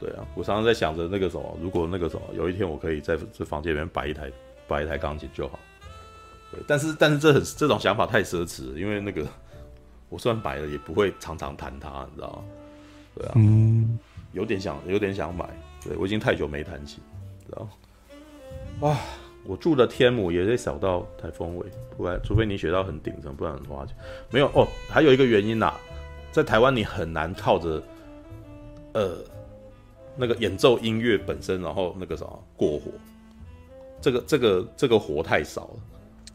[0.00, 4.32] 对啊，我常常在想着那个什么，如果那个什么有一天我可以在这房间里面摆一台
[4.66, 5.58] 摆一台钢琴就好。
[6.52, 9.26] 对，但是但是这很这种想法太奢侈了，因为那个
[10.08, 12.44] 我虽然摆了，也不会常常弹它，你知道吗？
[13.14, 13.98] 对啊，嗯，
[14.32, 15.48] 有点想有点想买，
[15.84, 16.98] 对，我已经太久没弹琴，
[17.46, 17.70] 知道吗？
[18.80, 18.96] 哇，
[19.44, 23.94] 我住的天母也得小到台风尾，不然除非你学到很顶层，不然很花钱。
[24.30, 25.80] 没有哦，还有一个原因呐、啊，
[26.32, 27.82] 在台湾你很难靠着
[28.94, 29.18] 呃
[30.16, 32.90] 那个演奏音乐本身，然后那个什么过火，
[34.00, 35.80] 这个这个这个活太少了。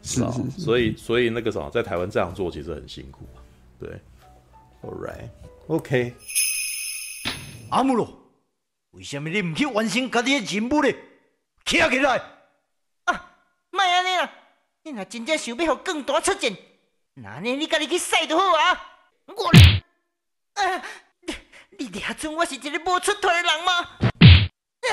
[0.06, 3.42] 是，是，是，所以所以那个什么，在台湾这样做其实很辛苦啊。
[3.80, 3.90] 对
[4.82, 6.14] ，All right，OK。
[7.70, 8.08] 阿姆罗，
[8.92, 10.88] 为什么你唔去完成家己的任务呢？
[11.64, 12.22] 起来起来！
[13.06, 13.32] 啊，
[13.70, 14.32] 莫安尼啦，
[14.84, 16.56] 你若真正想要让更大出战，
[17.14, 18.92] 那呢你家己去赛就好啊。
[19.26, 19.48] 我，
[20.62, 20.82] 啊，
[21.22, 21.34] 你
[21.78, 23.72] 你俩准我是一个无出头的人吗？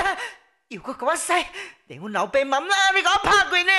[0.02, 0.18] 啊，
[0.66, 1.52] 又搁给我赛，
[1.86, 3.72] 连阮老爸妈妈你给我拍过呢。